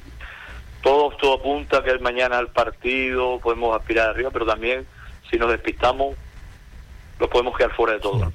todo 0.81 1.11
todo 1.17 1.35
apunta 1.35 1.83
que 1.83 1.99
mañana 1.99 2.39
al 2.39 2.49
partido 2.49 3.41
podemos 3.41 3.77
aspirar 3.77 4.11
arriba 4.11 4.31
pero 4.31 4.47
también 4.47 4.87
si 5.29 5.37
nos 5.37 5.51
despistamos 5.51 6.17
lo 7.21 7.29
podemos 7.29 7.57
quedar 7.57 7.75
fuera 7.77 7.93
de 7.93 8.01
todo 8.01 8.33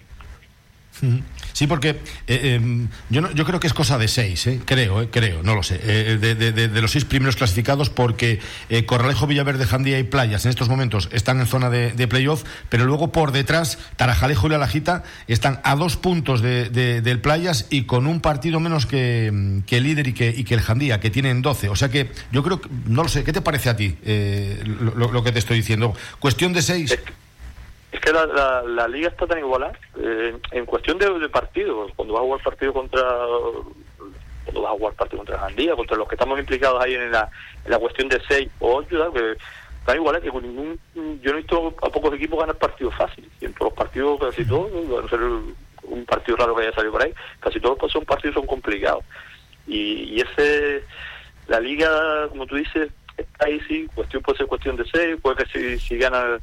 Sí, 1.54 1.68
porque 1.68 2.02
eh, 2.28 2.56
em, 2.56 2.90
yo, 3.10 3.32
yo 3.32 3.46
creo 3.46 3.60
que 3.60 3.68
es 3.68 3.74
cosa 3.74 3.98
de 3.98 4.08
seis, 4.08 4.46
eh, 4.48 4.62
creo, 4.66 5.02
eh, 5.02 5.10
creo, 5.10 5.42
no 5.42 5.56
lo 5.56 5.64
sé, 5.64 5.78
de, 5.78 6.82
los 6.82 6.92
seis 6.92 7.06
primeros 7.06 7.36
clasificados, 7.36 7.90
porque 7.90 8.40
Corralejo, 8.86 9.28
Villaverde, 9.28 9.66
Jandía 9.66 10.00
y 10.00 10.04
Playas 10.04 10.46
en 10.46 10.50
estos 10.50 10.68
momentos 10.68 11.10
están 11.12 11.40
en 11.40 11.48
zona 11.48 11.70
de, 11.70 12.08
playoff, 12.08 12.44
pero 12.70 12.86
luego 12.86 13.12
por 13.12 13.32
detrás 13.32 13.78
Tarajalejo 13.96 14.48
y 14.48 14.50
La 14.52 14.58
Lajita 14.58 15.04
están 15.28 15.60
a 15.64 15.76
dos 15.76 15.96
puntos 15.98 16.42
del 16.42 17.20
Playas 17.22 17.68
y 17.70 17.84
con 17.84 18.06
un 18.06 18.20
partido 18.20 18.60
menos 18.60 18.86
que, 18.86 19.28
el 19.28 19.84
líder 19.84 20.08
y 20.08 20.14
que, 20.14 20.30
y 20.30 20.44
que 20.44 20.56
el 20.56 20.62
Jandía, 20.62 21.00
que 21.00 21.10
tienen 21.10 21.42
12. 21.42 21.70
O 21.70 21.76
sea 21.76 21.90
que 21.90 22.12
yo 22.32 22.44
creo 22.44 22.62
que, 22.62 22.70
no 22.86 23.04
lo 23.04 23.10
sé, 23.10 23.24
¿qué 23.24 23.34
te 23.34 23.42
parece 23.42 23.70
a 23.70 23.76
ti 23.76 23.98
lo, 24.66 25.24
que 25.24 25.32
te 25.32 25.40
estoy 25.40 25.58
diciendo? 25.58 25.94
Cuestión 26.20 26.54
de 26.54 26.62
seis 26.62 26.98
es 27.96 28.02
que 28.02 28.12
la, 28.12 28.64
la, 28.64 28.88
liga 28.88 29.10
está 29.10 29.26
tan 29.26 29.40
igualada 29.40 29.78
eh, 29.98 30.38
en 30.52 30.66
cuestión 30.66 30.98
de, 30.98 31.30
partidos. 31.30 31.92
Cuando 31.96 32.14
vas 32.14 32.22
a 32.22 32.26
jugar 32.26 32.44
partido 32.44 32.74
contra 32.74 33.02
cuando 34.44 34.62
vas 34.62 34.72
a 34.72 34.78
jugar 34.78 34.94
partido 34.94 35.18
contra 35.18 35.40
Jandía, 35.40 35.76
contra 35.76 35.98
los 35.98 36.08
que 36.08 36.16
estamos 36.16 36.40
implicados 36.40 36.84
ahí 36.84 36.94
en 36.94 37.12
la, 37.12 37.30
en 37.64 37.72
la 37.72 37.80
cuestión 37.80 38.08
de 38.10 38.22
6 38.28 38.50
o 38.60 38.76
8, 38.76 39.14
que 39.14 39.38
están 39.80 39.96
iguales 39.96 40.22
que 40.22 40.30
con 40.30 40.44
ningún, 40.44 40.80
yo 40.94 41.32
no 41.32 41.38
he 41.38 41.42
visto 41.42 41.76
a 41.82 41.90
pocos 41.90 42.14
equipos 42.14 42.40
ganar 42.40 42.56
partidos 42.58 42.94
fáciles. 42.96 43.30
Y 43.42 43.46
en 43.46 43.54
todos 43.54 43.72
los 43.72 43.78
partidos, 43.78 44.20
casi 44.20 44.46
todos, 44.46 44.72
a 44.72 45.02
no 45.02 45.10
ser 45.10 45.20
un 45.20 46.06
partido 46.06 46.38
raro 46.38 46.56
que 46.56 46.64
haya 46.64 46.74
salido 46.74 46.92
por 46.92 47.04
ahí, 47.04 47.14
casi 47.40 47.60
todos 47.60 47.92
son 47.92 48.06
partidos 48.06 48.36
son 48.36 48.46
complicados. 48.46 49.04
Y, 49.68 50.16
y 50.16 50.22
ese, 50.22 50.84
la 51.48 51.60
liga, 51.60 52.28
como 52.30 52.46
tú 52.46 52.56
dices, 52.56 52.90
ahí 53.40 53.60
sí, 53.68 53.88
cuestión 53.96 54.22
puede 54.22 54.38
ser 54.38 54.48
cuestión 54.48 54.76
de 54.76 54.86
seis, 54.92 55.18
puede 55.22 55.38
que 55.38 55.46
si, 55.46 55.80
si 55.80 55.98
gana 55.98 56.40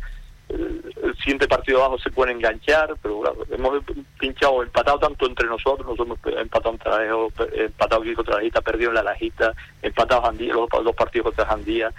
el, 0.52 1.16
siguiente 1.16 1.46
partido 1.46 1.78
abajo 1.78 1.98
se 1.98 2.10
puede 2.10 2.32
enganchar, 2.32 2.94
pero 3.00 3.22
hemos 3.50 3.84
pinchado, 4.18 4.62
empatado 4.62 4.98
tanto 4.98 5.26
entre 5.26 5.46
nosotros, 5.46 5.86
nosotros 5.86 6.18
hemos 6.24 6.40
empatado 6.40 6.74
entre 6.74 7.64
empatado 7.64 8.02
aquí 8.02 8.14
contra 8.14 8.34
la 8.34 8.40
Lajita, 8.40 8.60
perdido 8.60 8.90
en 8.90 8.94
la 8.96 9.02
Lajita, 9.02 9.52
empatado 9.82 10.26
Andía, 10.26 10.54
los 10.54 10.68
dos 10.68 10.96
partidos 10.96 11.26
contra 11.26 11.46
Jandía, 11.46 11.92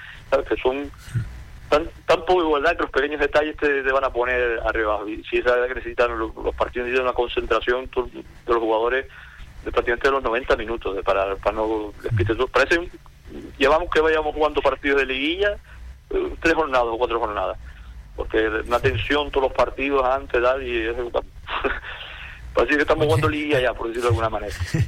que 0.48 0.58
son 0.58 0.92
tan, 1.70 1.90
tan 2.06 2.26
poco 2.26 2.42
igualdad 2.42 2.76
que 2.76 2.84
los 2.84 2.92
pequeños 2.92 3.20
detalles 3.20 3.56
te, 3.58 3.82
van 3.84 4.04
a 4.04 4.12
poner 4.12 4.60
arriba. 4.66 5.00
Y 5.08 5.24
si 5.24 5.38
es 5.38 5.46
verdad 5.46 5.68
que 5.68 5.76
necesitan 5.76 6.18
los, 6.18 6.32
partidos 6.56 6.88
necesitan 6.88 7.06
una 7.06 7.14
concentración 7.14 7.90
de 8.14 8.54
los 8.54 8.58
jugadores 8.58 9.08
de 9.64 9.72
prácticamente 9.72 10.12
los 10.12 10.24
90 10.24 10.56
minutos 10.58 10.96
de 10.96 11.04
para, 11.04 11.36
para 11.38 11.56
no 11.56 11.94
parece 12.52 12.90
llevamos 13.58 13.90
que 13.90 14.02
vayamos 14.02 14.36
jugando 14.36 14.62
partidos 14.62 15.00
de 15.00 15.06
liguilla 15.06 15.58
eh, 16.10 16.34
tres 16.42 16.54
jornadas 16.54 16.88
o 16.90 16.98
cuatro 16.98 17.18
jornadas 17.18 17.58
porque 18.16 18.48
una 18.68 18.80
tensión 18.80 19.32
todos 19.32 19.48
los 19.48 19.54
partidos 19.54 20.06
antes 20.06 20.42
tal 20.42 20.66
y 20.66 20.88
es, 20.88 20.96
parece 22.54 22.76
que 22.76 22.82
estamos 22.82 23.06
jugando 23.06 23.30
liguilla 23.30 23.62
ya 23.62 23.74
por 23.74 23.88
decirlo 23.88 24.10
de 24.10 24.16
alguna 24.16 24.30
manera 24.30 24.56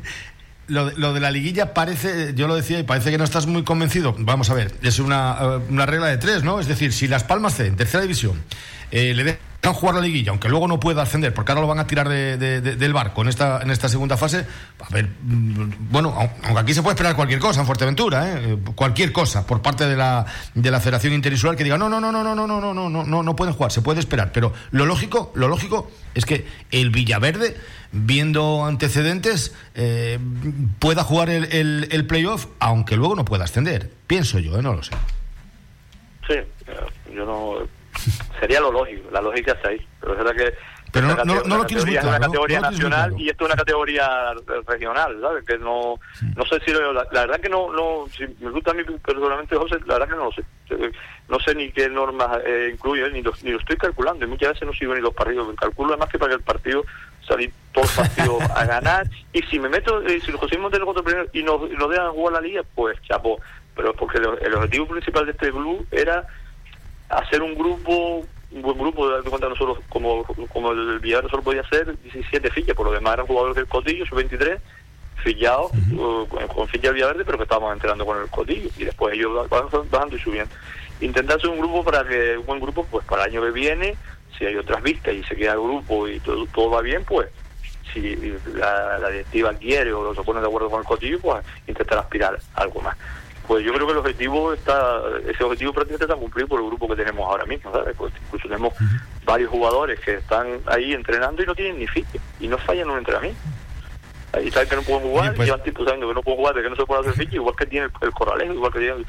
Lo 0.67 0.87
de, 0.87 0.97
lo 0.97 1.13
de, 1.13 1.19
la 1.19 1.29
liguilla 1.29 1.75
parece, 1.75 2.33
yo 2.33 2.47
lo 2.47 2.55
decía 2.55 2.79
y 2.79 2.83
parece 2.83 3.11
que 3.11 3.19
no 3.19 3.23
estás 3.23 3.45
muy 3.45 3.63
convencido. 3.63 4.15
Vamos 4.17 4.49
a 4.49 4.55
ver, 4.55 4.71
es 4.81 4.97
una, 4.97 5.37
eh, 5.39 5.59
una 5.69 5.85
regla 5.85 6.07
de 6.07 6.17
tres, 6.17 6.43
¿no? 6.43 6.59
Es 6.59 6.67
decir, 6.67 6.91
si 6.91 7.07
Las 7.07 7.23
Palmas 7.23 7.53
C, 7.53 7.67
en 7.67 7.75
tercera 7.75 8.01
división, 8.01 8.43
eh, 8.89 9.13
le 9.13 9.37
jugar 9.73 9.95
la 9.95 10.01
liguilla, 10.01 10.31
aunque 10.31 10.49
luego 10.49 10.67
no 10.67 10.79
pueda 10.79 11.01
ascender, 11.01 11.33
porque 11.33 11.51
ahora 11.51 11.61
lo 11.61 11.67
van 11.67 11.79
a 11.79 11.87
tirar 11.87 12.09
de, 12.09 12.37
del 12.37 12.93
barco 12.93 13.21
en 13.21 13.29
esta, 13.29 13.61
en 13.61 13.71
esta 13.71 13.89
segunda 13.89 14.17
fase. 14.17 14.45
A 14.79 14.89
ver, 14.89 15.09
mm, 15.21 15.91
bueno, 15.91 16.15
aunque 16.43 16.59
aquí 16.59 16.73
se 16.73 16.81
puede 16.81 16.93
esperar 16.93 17.15
cualquier 17.15 17.39
cosa 17.39 17.61
en 17.61 17.65
Fuerteventura, 17.65 18.33
¿eh? 18.33 18.57
cualquier 18.75 19.11
cosa 19.11 19.45
por 19.45 19.61
parte 19.61 19.85
de 19.87 19.95
la, 19.95 20.25
de 20.53 20.71
la 20.71 20.79
Federación 20.79 21.13
Interinsular 21.13 21.55
que 21.55 21.63
diga 21.63 21.77
no, 21.77 21.89
no, 21.89 21.99
no, 21.99 22.11
no, 22.11 22.23
no, 22.23 22.35
no, 22.35 22.47
no, 22.47 22.61
no, 22.61 22.89
no, 22.89 23.03
no, 23.03 23.23
no 23.23 23.35
pueden 23.35 23.53
jugar, 23.53 23.71
se 23.71 23.81
puede 23.81 23.99
esperar. 23.99 24.31
Pero 24.31 24.53
lo 24.71 24.85
lógico, 24.85 25.31
lo 25.35 25.47
lógico 25.47 25.89
es 26.13 26.25
que 26.25 26.45
el 26.71 26.89
Villaverde, 26.89 27.57
viendo 27.91 28.65
antecedentes, 28.65 29.53
eh, 29.75 30.19
pueda 30.79 31.03
jugar 31.03 31.29
el, 31.29 31.87
el, 31.91 32.07
playoff, 32.07 32.47
aunque 32.59 32.95
luego 32.95 33.15
no 33.15 33.25
pueda 33.25 33.45
ascender. 33.45 33.91
Pienso 34.07 34.39
yo, 34.39 34.57
¿eh? 34.57 34.61
no 34.61 34.73
lo 34.73 34.83
sé. 34.83 34.91
Sí, 36.27 36.35
yo 37.13 37.25
no 37.25 37.67
Sería 38.39 38.59
lo 38.59 38.71
lógico, 38.71 39.09
la 39.11 39.21
lógica 39.21 39.53
está 39.53 39.69
ahí. 39.69 39.87
Pero 39.99 40.13
es 40.13 40.17
verdad 40.17 40.35
que 40.35 40.53
pero 40.95 41.07
no, 41.07 41.25
no, 41.25 41.43
no, 41.43 41.57
lo 41.57 41.63
muy 41.63 41.91
claro. 41.91 42.07
una 42.07 42.19
categoría 42.21 42.61
nacional 42.61 43.13
y 43.19 43.27
esto 43.27 43.43
es 43.43 43.47
una 43.49 43.57
categoría 43.57 44.33
regional, 44.65 45.17
¿sabes? 45.19 45.45
Que 45.45 45.57
no, 45.57 45.99
no 46.37 46.45
sé 46.45 46.57
si 46.61 46.71
la, 46.71 47.03
verdad 47.11 47.41
que 47.41 47.49
no, 47.49 47.69
no, 47.73 48.05
si 48.15 48.23
me 48.39 48.49
gusta 48.49 48.71
a 48.71 48.73
mí 48.75 48.83
personalmente, 49.05 49.57
José, 49.57 49.75
la 49.87 49.95
verdad 49.95 50.07
que 50.07 50.15
no 50.15 50.23
lo 50.23 50.31
sé. 50.31 50.43
No 51.27 51.37
sé 51.41 51.53
ni 51.53 51.69
qué 51.71 51.89
normas 51.89 52.39
eh, 52.45 52.69
incluye, 52.71 53.09
ni 53.09 53.21
lo, 53.21 53.33
ni 53.43 53.51
lo 53.51 53.59
estoy 53.59 53.75
calculando. 53.75 54.23
Y 54.23 54.29
muchas 54.29 54.53
veces 54.53 54.65
no 54.65 54.73
sigo 54.73 54.95
ni 54.95 55.01
los 55.01 55.13
partidos. 55.13 55.53
Calculo 55.57 55.89
además 55.89 56.09
que 56.09 56.17
para 56.17 56.29
que 56.29 56.35
el 56.37 56.43
partido 56.43 56.85
salir 57.27 57.51
todos 57.73 57.87
los 57.97 58.07
partidos 58.07 58.41
a 58.51 58.65
ganar. 58.65 59.05
Y 59.33 59.41
si 59.41 59.59
me 59.59 59.67
meto, 59.67 60.01
eh, 60.01 60.21
si 60.23 60.31
nos 60.31 60.39
conseguimos 60.39 60.71
tener 60.71 60.87
otro 60.87 61.03
primero 61.03 61.27
y 61.33 61.43
nos, 61.43 61.69
nos 61.71 61.89
dejan 61.89 62.13
jugar 62.13 62.35
la 62.35 62.41
liga, 62.41 62.61
pues 62.73 62.97
chapó. 63.01 63.41
Pero 63.75 63.93
porque 63.95 64.19
el, 64.19 64.29
el 64.43 64.53
objetivo 64.53 64.87
principal 64.87 65.25
de 65.25 65.33
este 65.33 65.51
club 65.51 65.85
era 65.91 66.25
hacer 67.09 67.41
un 67.41 67.55
grupo, 67.55 68.25
un 68.51 68.61
buen 68.61 68.77
grupo, 68.77 69.09
de 69.09 69.29
cuenta 69.29 69.49
nosotros, 69.49 69.79
como, 69.89 70.23
como 70.23 70.71
el 70.71 70.99
Villarreal 70.99 71.29
solo 71.29 71.43
podía 71.43 71.61
hacer 71.61 71.97
17 72.01 72.49
fichas, 72.51 72.75
por 72.75 72.87
lo 72.87 72.93
demás 72.93 73.15
eran 73.15 73.27
jugadores 73.27 73.55
del 73.55 73.67
Cotillo, 73.67 74.05
sub 74.05 74.17
23, 74.17 74.59
fillados, 75.23 75.71
uh, 75.93 76.27
con 76.47 76.67
ficha 76.67 76.87
del 76.87 76.95
Villaverde, 76.95 77.25
pero 77.25 77.37
que 77.37 77.43
estábamos 77.43 77.73
entrenando 77.73 78.05
con 78.05 78.21
el 78.21 78.29
Cotillo, 78.29 78.69
y 78.77 78.85
después 78.85 79.15
ellos 79.15 79.49
van 79.49 79.69
bajando 79.89 80.15
y 80.15 80.19
subiendo. 80.19 80.53
Intentar 81.01 81.37
hacer 81.37 81.49
un 81.49 81.59
grupo 81.59 81.83
para 81.83 82.03
que, 82.07 82.37
un 82.37 82.45
buen 82.45 82.59
grupo, 82.59 82.85
pues 82.89 83.05
para 83.05 83.23
el 83.23 83.31
año 83.31 83.41
que 83.41 83.51
viene, 83.51 83.95
si 84.37 84.45
hay 84.45 84.55
otras 84.55 84.81
vistas 84.81 85.13
y 85.13 85.23
se 85.23 85.35
queda 85.35 85.53
el 85.53 85.61
grupo 85.61 86.07
y 86.07 86.19
todo, 86.19 86.45
todo 86.47 86.69
va 86.69 86.81
bien, 86.81 87.03
pues 87.03 87.29
si 87.93 88.15
la, 88.53 88.99
la 88.99 89.09
directiva 89.09 89.53
quiere 89.53 89.93
o 89.93 90.13
se 90.13 90.21
pone 90.21 90.41
de 90.41 90.47
acuerdo 90.47 90.69
con 90.69 90.81
el 90.81 90.85
Cotillo, 90.85 91.19
pues 91.19 91.45
intentar 91.67 91.99
aspirar 91.99 92.37
a 92.55 92.61
algo 92.61 92.81
más 92.81 92.97
pues 93.47 93.63
yo 93.63 93.73
creo 93.73 93.85
que 93.85 93.93
el 93.93 93.99
objetivo 93.99 94.53
está, 94.53 95.01
ese 95.27 95.43
objetivo 95.43 95.73
prácticamente 95.73 96.05
está 96.05 96.15
cumplido 96.15 96.47
por 96.47 96.59
el 96.59 96.67
grupo 96.67 96.87
que 96.87 96.95
tenemos 96.95 97.27
ahora 97.27 97.45
mismo, 97.45 97.71
¿sabes? 97.71 97.95
Pues 97.97 98.13
incluso 98.25 98.47
tenemos 98.47 98.73
varios 99.23 99.49
jugadores 99.49 99.99
que 99.99 100.15
están 100.15 100.59
ahí 100.65 100.93
entrenando 100.93 101.43
y 101.43 101.45
no 101.45 101.55
tienen 101.55 101.79
ni 101.79 101.87
ficha 101.87 102.19
y 102.39 102.47
no 102.47 102.57
fallan 102.57 102.89
un 102.89 102.97
entrenamiento. 102.97 103.39
Ahí 104.33 104.51
saben 104.51 104.67
que 104.67 104.75
no 104.75 104.81
pueden 104.81 105.01
jugar, 105.03 105.33
y 105.33 105.35
pues... 105.35 105.47
llevan 105.47 105.63
tiempo 105.63 105.83
sabiendo 105.83 106.07
que 106.07 106.13
no 106.13 106.23
pueden 106.23 106.39
jugar, 106.39 106.55
de 106.55 106.63
que 106.63 106.69
no 106.69 106.75
se 106.75 106.85
puede 106.85 107.01
hacer 107.01 107.13
ficha, 107.13 107.35
igual 107.35 107.55
que 107.55 107.65
tiene 107.65 107.87
el, 107.87 108.41
el 108.41 108.55
igual 108.55 108.73
que 108.73 108.79
tiene... 108.79 109.05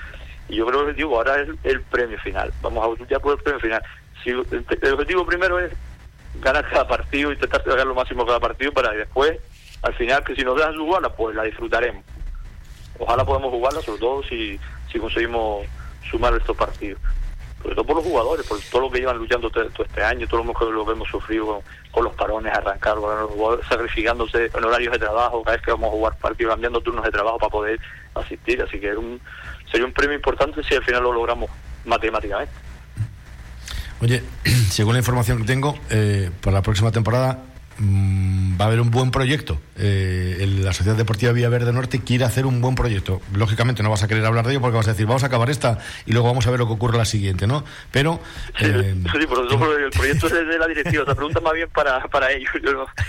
Y 0.48 0.56
yo 0.56 0.66
creo 0.66 0.78
que 0.78 0.84
el 0.84 0.90
objetivo 0.90 1.16
ahora 1.16 1.40
es 1.40 1.48
el 1.64 1.80
premio 1.82 2.18
final. 2.20 2.52
Vamos 2.62 2.84
a 2.84 3.00
luchar 3.00 3.20
por 3.20 3.32
el 3.32 3.42
premio 3.42 3.60
final. 3.60 3.82
Si 4.22 4.30
el, 4.30 4.38
objetivo 4.92 5.26
primero 5.26 5.58
es 5.58 5.72
ganar 6.40 6.68
cada 6.68 6.86
partido, 6.86 7.32
intentar 7.32 7.64
sacar 7.64 7.86
lo 7.86 7.94
máximo 7.94 8.24
cada 8.24 8.38
partido 8.38 8.70
para 8.72 8.92
después, 8.92 9.40
al 9.82 9.94
final, 9.94 10.22
que 10.22 10.36
si 10.36 10.42
nos 10.42 10.56
dejan 10.56 10.76
jugarla, 10.76 11.08
pues 11.08 11.34
la 11.34 11.42
disfrutaremos 11.42 12.04
ojalá 12.98 13.24
podamos 13.24 13.50
jugarla, 13.50 13.82
sobre 13.82 14.00
todo 14.00 14.22
si, 14.24 14.58
si 14.90 14.98
conseguimos 14.98 15.66
sumar 16.10 16.34
estos 16.34 16.56
partidos. 16.56 17.00
Sobre 17.62 17.74
todo 17.74 17.86
por 17.86 17.96
los 17.96 18.04
jugadores, 18.04 18.46
por 18.46 18.60
todo 18.60 18.82
lo 18.82 18.90
que 18.90 19.00
llevan 19.00 19.18
luchando 19.18 19.50
todo, 19.50 19.64
este 19.64 20.02
año, 20.02 20.28
todo 20.28 20.44
lo 20.44 20.86
que 20.86 20.92
hemos 20.92 21.08
sufrido 21.08 21.62
con, 21.90 22.04
los 22.04 22.14
parones, 22.14 22.52
arrancar, 22.52 22.96
sacrificándose 23.68 24.50
en 24.54 24.64
horarios 24.64 24.92
de 24.92 24.98
trabajo, 24.98 25.42
cada 25.42 25.56
vez 25.56 25.64
que 25.64 25.72
vamos 25.72 25.88
a 25.88 25.92
jugar 25.92 26.16
partidos, 26.18 26.52
cambiando 26.52 26.80
turnos 26.80 27.04
de 27.04 27.10
trabajo 27.10 27.38
para 27.38 27.50
poder 27.50 27.80
asistir. 28.14 28.62
Así 28.62 28.78
que 28.78 28.94
sería 29.70 29.86
un 29.86 29.92
premio 29.92 30.14
importante 30.14 30.62
si 30.62 30.74
al 30.74 30.84
final 30.84 31.02
lo 31.02 31.12
logramos 31.12 31.50
matemáticamente. 31.84 32.52
Oye, 34.00 34.22
según 34.70 34.92
la 34.92 34.98
información 34.98 35.38
que 35.38 35.44
tengo, 35.44 35.76
eh, 35.90 36.30
para 36.42 36.56
la 36.56 36.62
próxima 36.62 36.92
temporada 36.92 37.42
Mm, 37.78 38.45
va 38.58 38.64
a 38.64 38.68
haber 38.68 38.80
un 38.80 38.90
buen 38.90 39.10
proyecto. 39.10 39.58
Eh, 39.78 40.46
la 40.62 40.72
Sociedad 40.72 40.96
Deportiva 40.96 41.32
Verde 41.32 41.72
Norte 41.72 42.02
quiere 42.02 42.24
hacer 42.24 42.46
un 42.46 42.60
buen 42.60 42.74
proyecto. 42.74 43.20
Lógicamente 43.34 43.82
no 43.82 43.90
vas 43.90 44.02
a 44.02 44.08
querer 44.08 44.24
hablar 44.24 44.46
de 44.46 44.52
ello 44.52 44.60
porque 44.60 44.76
vas 44.76 44.88
a 44.88 44.92
decir, 44.92 45.06
vamos 45.06 45.22
a 45.22 45.26
acabar 45.26 45.50
esta 45.50 45.78
y 46.06 46.12
luego 46.12 46.28
vamos 46.28 46.46
a 46.46 46.50
ver 46.50 46.60
lo 46.60 46.66
que 46.66 46.72
ocurre 46.72 46.96
la 46.96 47.04
siguiente, 47.04 47.46
¿no? 47.46 47.64
Pero... 47.90 48.20
Sí, 48.58 48.66
eh, 48.66 48.94
por 49.28 49.46
eso 49.46 49.76
el 49.76 49.90
proyecto 49.90 50.26
es 50.26 50.32
de 50.32 50.58
la 50.58 50.66
directiva. 50.66 51.02
Esa 51.02 51.14
pregunta 51.14 51.40
más 51.40 51.52
bien 51.52 51.68
para, 51.70 52.00
para 52.08 52.30
ellos. 52.32 52.50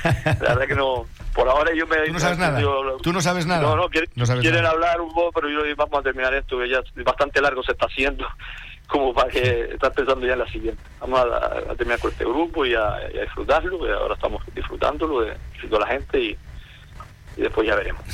la 0.04 0.34
verdad 0.34 0.68
que 0.68 0.76
no... 0.76 1.06
Por 1.34 1.48
ahora 1.48 1.72
yo 1.76 1.86
me... 1.88 1.98
¿Tú 1.98 2.14
no 2.14 2.20
sabes 2.20 2.38
nada? 2.38 2.62
¿Tú 3.02 3.14
no 3.14 3.22
sabes 3.22 3.46
nada? 3.46 3.62
No, 3.62 3.76
no, 3.76 3.90
quieren, 3.90 4.66
hablar 4.66 5.02
un 5.02 5.14
poco, 5.14 5.32
pero 5.34 5.50
yo 5.50 5.60
vamos 5.76 6.00
a 6.00 6.04
terminar 6.04 6.34
esto, 6.34 6.58
que 6.58 6.70
ya 6.70 6.82
bastante 7.04 7.42
largo 7.42 7.64
se 7.64 7.74
está 7.74 7.86
haciendo 7.86 8.26
como 8.88 9.14
para 9.14 9.30
que 9.30 9.70
estás 9.74 9.94
pensando 9.94 10.26
ya 10.26 10.34
en 10.34 10.40
la 10.40 10.48
siguiente. 10.48 10.82
Vamos 11.00 11.20
a, 11.20 11.76
terminar 11.76 12.00
con 12.00 12.12
este 12.12 12.26
grupo 12.26 12.66
y 12.66 12.74
a, 12.74 12.98
disfrutarlo, 13.22 13.80
que 13.80 13.92
ahora 13.92 14.16
estamos 14.16 14.44
disfrutándolo, 14.56 15.22
de, 15.22 15.32
de 15.32 15.80
la 15.80 15.88
gente 15.88 16.20
y, 16.20 16.38
después 17.36 17.68
ya 17.68 17.76
veremos. 17.76 18.04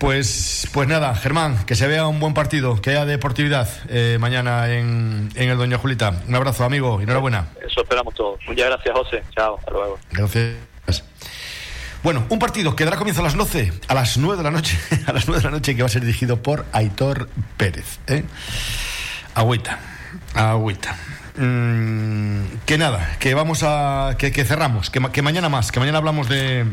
Pues, 0.00 0.66
pues 0.72 0.88
nada, 0.88 1.14
Germán, 1.14 1.66
que 1.66 1.74
se 1.74 1.86
vea 1.86 2.06
un 2.06 2.20
buen 2.20 2.32
partido, 2.32 2.80
que 2.80 2.88
haya 2.88 3.04
deportividad 3.04 3.68
eh, 3.90 4.16
mañana 4.18 4.72
en, 4.72 5.28
en 5.34 5.50
el 5.50 5.58
Doña 5.58 5.76
Julita. 5.76 6.22
Un 6.26 6.34
abrazo, 6.34 6.64
amigo, 6.64 7.00
y 7.00 7.02
enhorabuena. 7.02 7.48
Eso 7.62 7.82
esperamos 7.82 8.14
todos. 8.14 8.40
Muchas 8.46 8.64
gracias, 8.64 8.94
José. 8.96 9.22
Chao, 9.36 9.58
hasta 9.58 9.70
luego. 9.70 9.98
Gracias. 10.10 10.70
Bueno, 12.02 12.24
un 12.30 12.38
partido 12.38 12.74
que 12.74 12.86
dará 12.86 12.96
comienzo 12.96 13.20
a 13.20 13.24
las 13.24 13.34
12, 13.34 13.72
a 13.88 13.94
las 13.94 14.16
9 14.16 14.38
de 14.38 14.42
la 14.42 14.50
noche, 14.50 14.78
a 15.06 15.12
las 15.12 15.28
9 15.28 15.42
de 15.42 15.44
la 15.44 15.50
noche, 15.50 15.76
que 15.76 15.82
va 15.82 15.86
a 15.86 15.90
ser 15.90 16.00
dirigido 16.00 16.42
por 16.42 16.64
Aitor 16.72 17.28
Pérez. 17.58 17.98
¿eh? 18.06 18.24
Agüita, 19.34 19.78
agüita. 20.34 20.96
Mm, 21.36 22.42
que 22.66 22.76
nada, 22.78 23.16
que 23.18 23.34
vamos 23.34 23.62
a. 23.62 24.16
que, 24.18 24.44
cerramos, 24.44 24.90
que, 24.90 25.00
que 25.00 25.22
mañana 25.22 25.48
más, 25.48 25.72
que 25.72 25.80
mañana 25.80 25.98
hablamos 25.98 26.28
de 26.28 26.66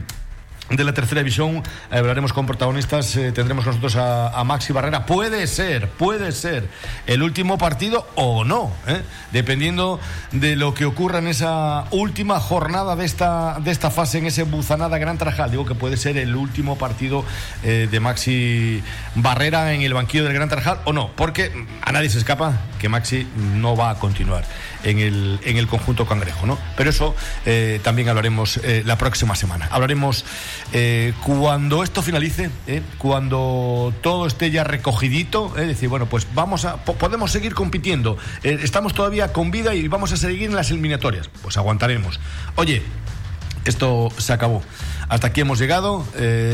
de 0.70 0.84
la 0.84 0.94
tercera 0.94 1.22
división. 1.22 1.64
Hablaremos 1.90 2.34
con 2.34 2.46
protagonistas. 2.46 3.16
Eh, 3.16 3.32
tendremos 3.32 3.66
nosotros 3.66 3.96
a, 3.96 4.44
Maxi 4.44 4.74
Barrera. 4.74 5.06
Puede 5.06 5.48
ser, 5.48 5.90
puede 5.90 6.32
ser 6.32 6.70
el 7.06 7.24
último 7.24 7.58
partido 7.58 8.08
o 8.16 8.44
no, 8.44 8.72
¿eh? 8.88 9.02
dependiendo 9.32 10.00
de 10.32 10.56
lo 10.56 10.74
que 10.74 10.86
ocurra 10.86 11.20
en 11.20 11.28
esa 11.28 11.86
última 11.92 12.40
jornada 12.40 12.96
de 12.96 13.06
esta, 13.06 13.60
de 13.60 13.72
esta 13.72 13.92
fase, 13.92 14.20
en 14.20 14.28
ese 14.28 14.44
Buzanada 14.44 14.98
Gran 14.98 15.18
Trajal. 15.18 15.52
Digo 15.52 15.66
que 15.66 15.76
puede 15.76 15.98
ser 15.98 16.18
el 16.18 16.36
último 16.36 16.78
partido 16.78 17.26
eh, 17.64 17.88
de 17.90 18.00
Maxi 18.00 18.84
Barrera 19.16 19.74
en 19.74 19.82
el 19.82 19.94
banquillo 19.94 20.24
del 20.24 20.34
Gran 20.34 20.50
Trajal 20.50 20.80
o 20.86 20.94
no, 20.94 21.12
porque 21.16 21.52
a 21.82 21.92
nadie 21.92 22.10
se 22.10 22.20
escapa 22.20 22.54
que 22.80 22.90
Maxi 22.90 23.28
no 23.56 23.76
va 23.76 23.92
a 23.92 23.96
continuar 23.96 24.46
en 24.84 25.00
el, 25.00 25.40
en 25.44 25.58
el 25.58 25.68
conjunto 25.68 26.06
cangrejo, 26.06 26.46
¿no? 26.46 26.58
Pero 26.76 26.90
eso 26.90 27.16
eh, 27.46 27.80
también 27.84 28.10
hablaremos 28.10 28.58
eh, 28.58 28.84
la 28.86 28.98
próxima 28.98 29.36
semana. 29.36 29.68
Hablaremos 29.72 30.26
eh, 30.74 31.14
cuando 31.26 31.84
esto 31.84 32.02
finalice, 32.02 32.50
cuando 32.98 33.94
todo 34.02 34.28
esté 34.28 34.52
ya 34.52 34.64
recogidito, 34.64 35.54
es 35.58 35.68
decir, 35.68 35.90
bueno, 35.90 36.08
pues 36.08 36.28
vamos 36.34 36.68
podemos 37.00 37.32
seguir 37.32 37.54
compitiendo, 37.54 38.18
estamos 38.44 38.94
todavía 38.94 39.34
con 39.34 39.52
vida 39.52 39.76
y 39.76 39.88
vamos 39.88 40.12
a 40.12 40.18
seguir 40.18 40.44
en 40.44 40.56
las 40.56 40.72
eliminatorias, 40.72 41.30
pues 41.42 41.58
aguantaremos. 41.58 42.20
Oye, 42.56 42.82
esto 43.66 44.10
se 44.18 44.34
acabó. 44.34 44.62
Hasta 45.10 45.28
aquí 45.28 45.42
hemos 45.42 45.60
llegado, 45.60 46.06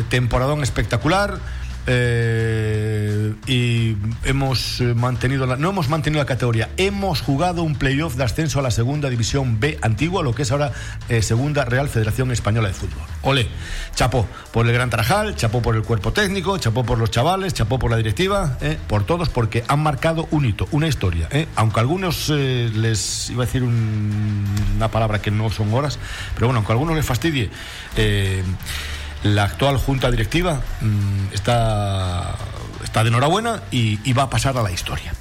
temporadón 0.09 0.63
espectacular. 0.63 1.39
Eh, 1.85 3.13
eh, 3.23 3.33
y 3.47 3.95
hemos 4.23 4.81
eh, 4.81 4.93
mantenido, 4.93 5.45
la, 5.45 5.55
no 5.55 5.69
hemos 5.69 5.89
mantenido 5.89 6.21
la 6.21 6.25
categoría, 6.25 6.69
hemos 6.77 7.21
jugado 7.21 7.63
un 7.63 7.75
playoff 7.75 8.15
de 8.15 8.23
ascenso 8.23 8.59
a 8.59 8.61
la 8.61 8.71
segunda 8.71 9.09
división 9.09 9.59
B 9.59 9.77
antigua, 9.81 10.23
lo 10.23 10.33
que 10.33 10.43
es 10.43 10.51
ahora 10.51 10.71
eh, 11.09 11.21
segunda 11.21 11.65
Real 11.65 11.89
Federación 11.89 12.31
Española 12.31 12.67
de 12.67 12.73
Fútbol. 12.73 13.03
Ole, 13.21 13.47
chapó 13.95 14.27
por 14.51 14.65
el 14.65 14.73
Gran 14.73 14.89
Tarajal, 14.89 15.35
chapó 15.35 15.61
por 15.61 15.75
el 15.75 15.83
cuerpo 15.83 16.11
técnico, 16.13 16.57
chapó 16.57 16.83
por 16.83 16.97
los 16.97 17.11
chavales, 17.11 17.53
chapó 17.53 17.79
por 17.79 17.91
la 17.91 17.97
directiva, 17.97 18.57
por 18.87 19.05
todos, 19.05 19.29
porque 19.29 19.63
han 19.67 19.81
marcado 19.81 20.27
un 20.31 20.45
hito, 20.45 20.67
una 20.71 20.87
historia. 20.87 21.29
Aunque 21.55 21.79
a 21.79 21.81
algunos 21.81 22.29
les 22.29 23.29
iba 23.29 23.43
a 23.43 23.45
decir 23.45 23.63
una 23.63 24.89
palabra 24.89 25.21
que 25.21 25.31
no 25.31 25.49
son 25.49 25.73
horas, 25.73 25.99
pero 26.35 26.47
bueno, 26.47 26.59
aunque 26.59 26.71
algunos 26.73 26.95
les 26.95 27.05
fastidie. 27.05 27.49
La 29.23 29.45
actual 29.45 29.77
junta 29.77 30.11
directiva 30.11 30.61
mm, 30.81 31.33
está, 31.33 32.35
está 32.83 33.03
de 33.03 33.09
enhorabuena 33.09 33.63
y, 33.71 34.11
va 34.13 34.23
a 34.23 34.29
pasar 34.29 34.57
a 34.57 34.63
la 34.63 34.71
historia. 34.71 35.13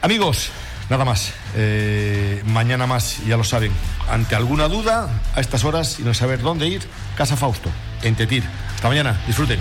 Amigos, 0.00 0.50
nada 0.88 1.04
más. 1.04 1.32
Eh, 1.54 2.42
mañana 2.46 2.86
más, 2.86 3.24
ya 3.26 3.36
lo 3.36 3.44
saben. 3.44 3.70
Ante 4.10 4.34
alguna 4.34 4.68
duda, 4.68 5.10
a 5.34 5.40
estas 5.40 5.64
horas 5.64 6.00
y 6.00 6.02
no 6.02 6.14
saber 6.14 6.40
dónde 6.40 6.66
ir, 6.68 6.82
Casa 7.16 7.36
Fausto, 7.36 7.70
en 8.02 8.14
Tetir. 8.14 8.44
Hasta 8.74 8.88
mañana, 8.88 9.20
disfruten. 9.26 9.60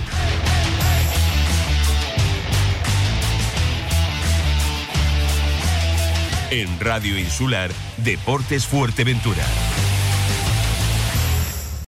En 6.52 6.80
Radio 6.80 7.18
Insular, 7.18 7.72
Deportes 7.98 8.66
Fuerteventura. 8.66 9.44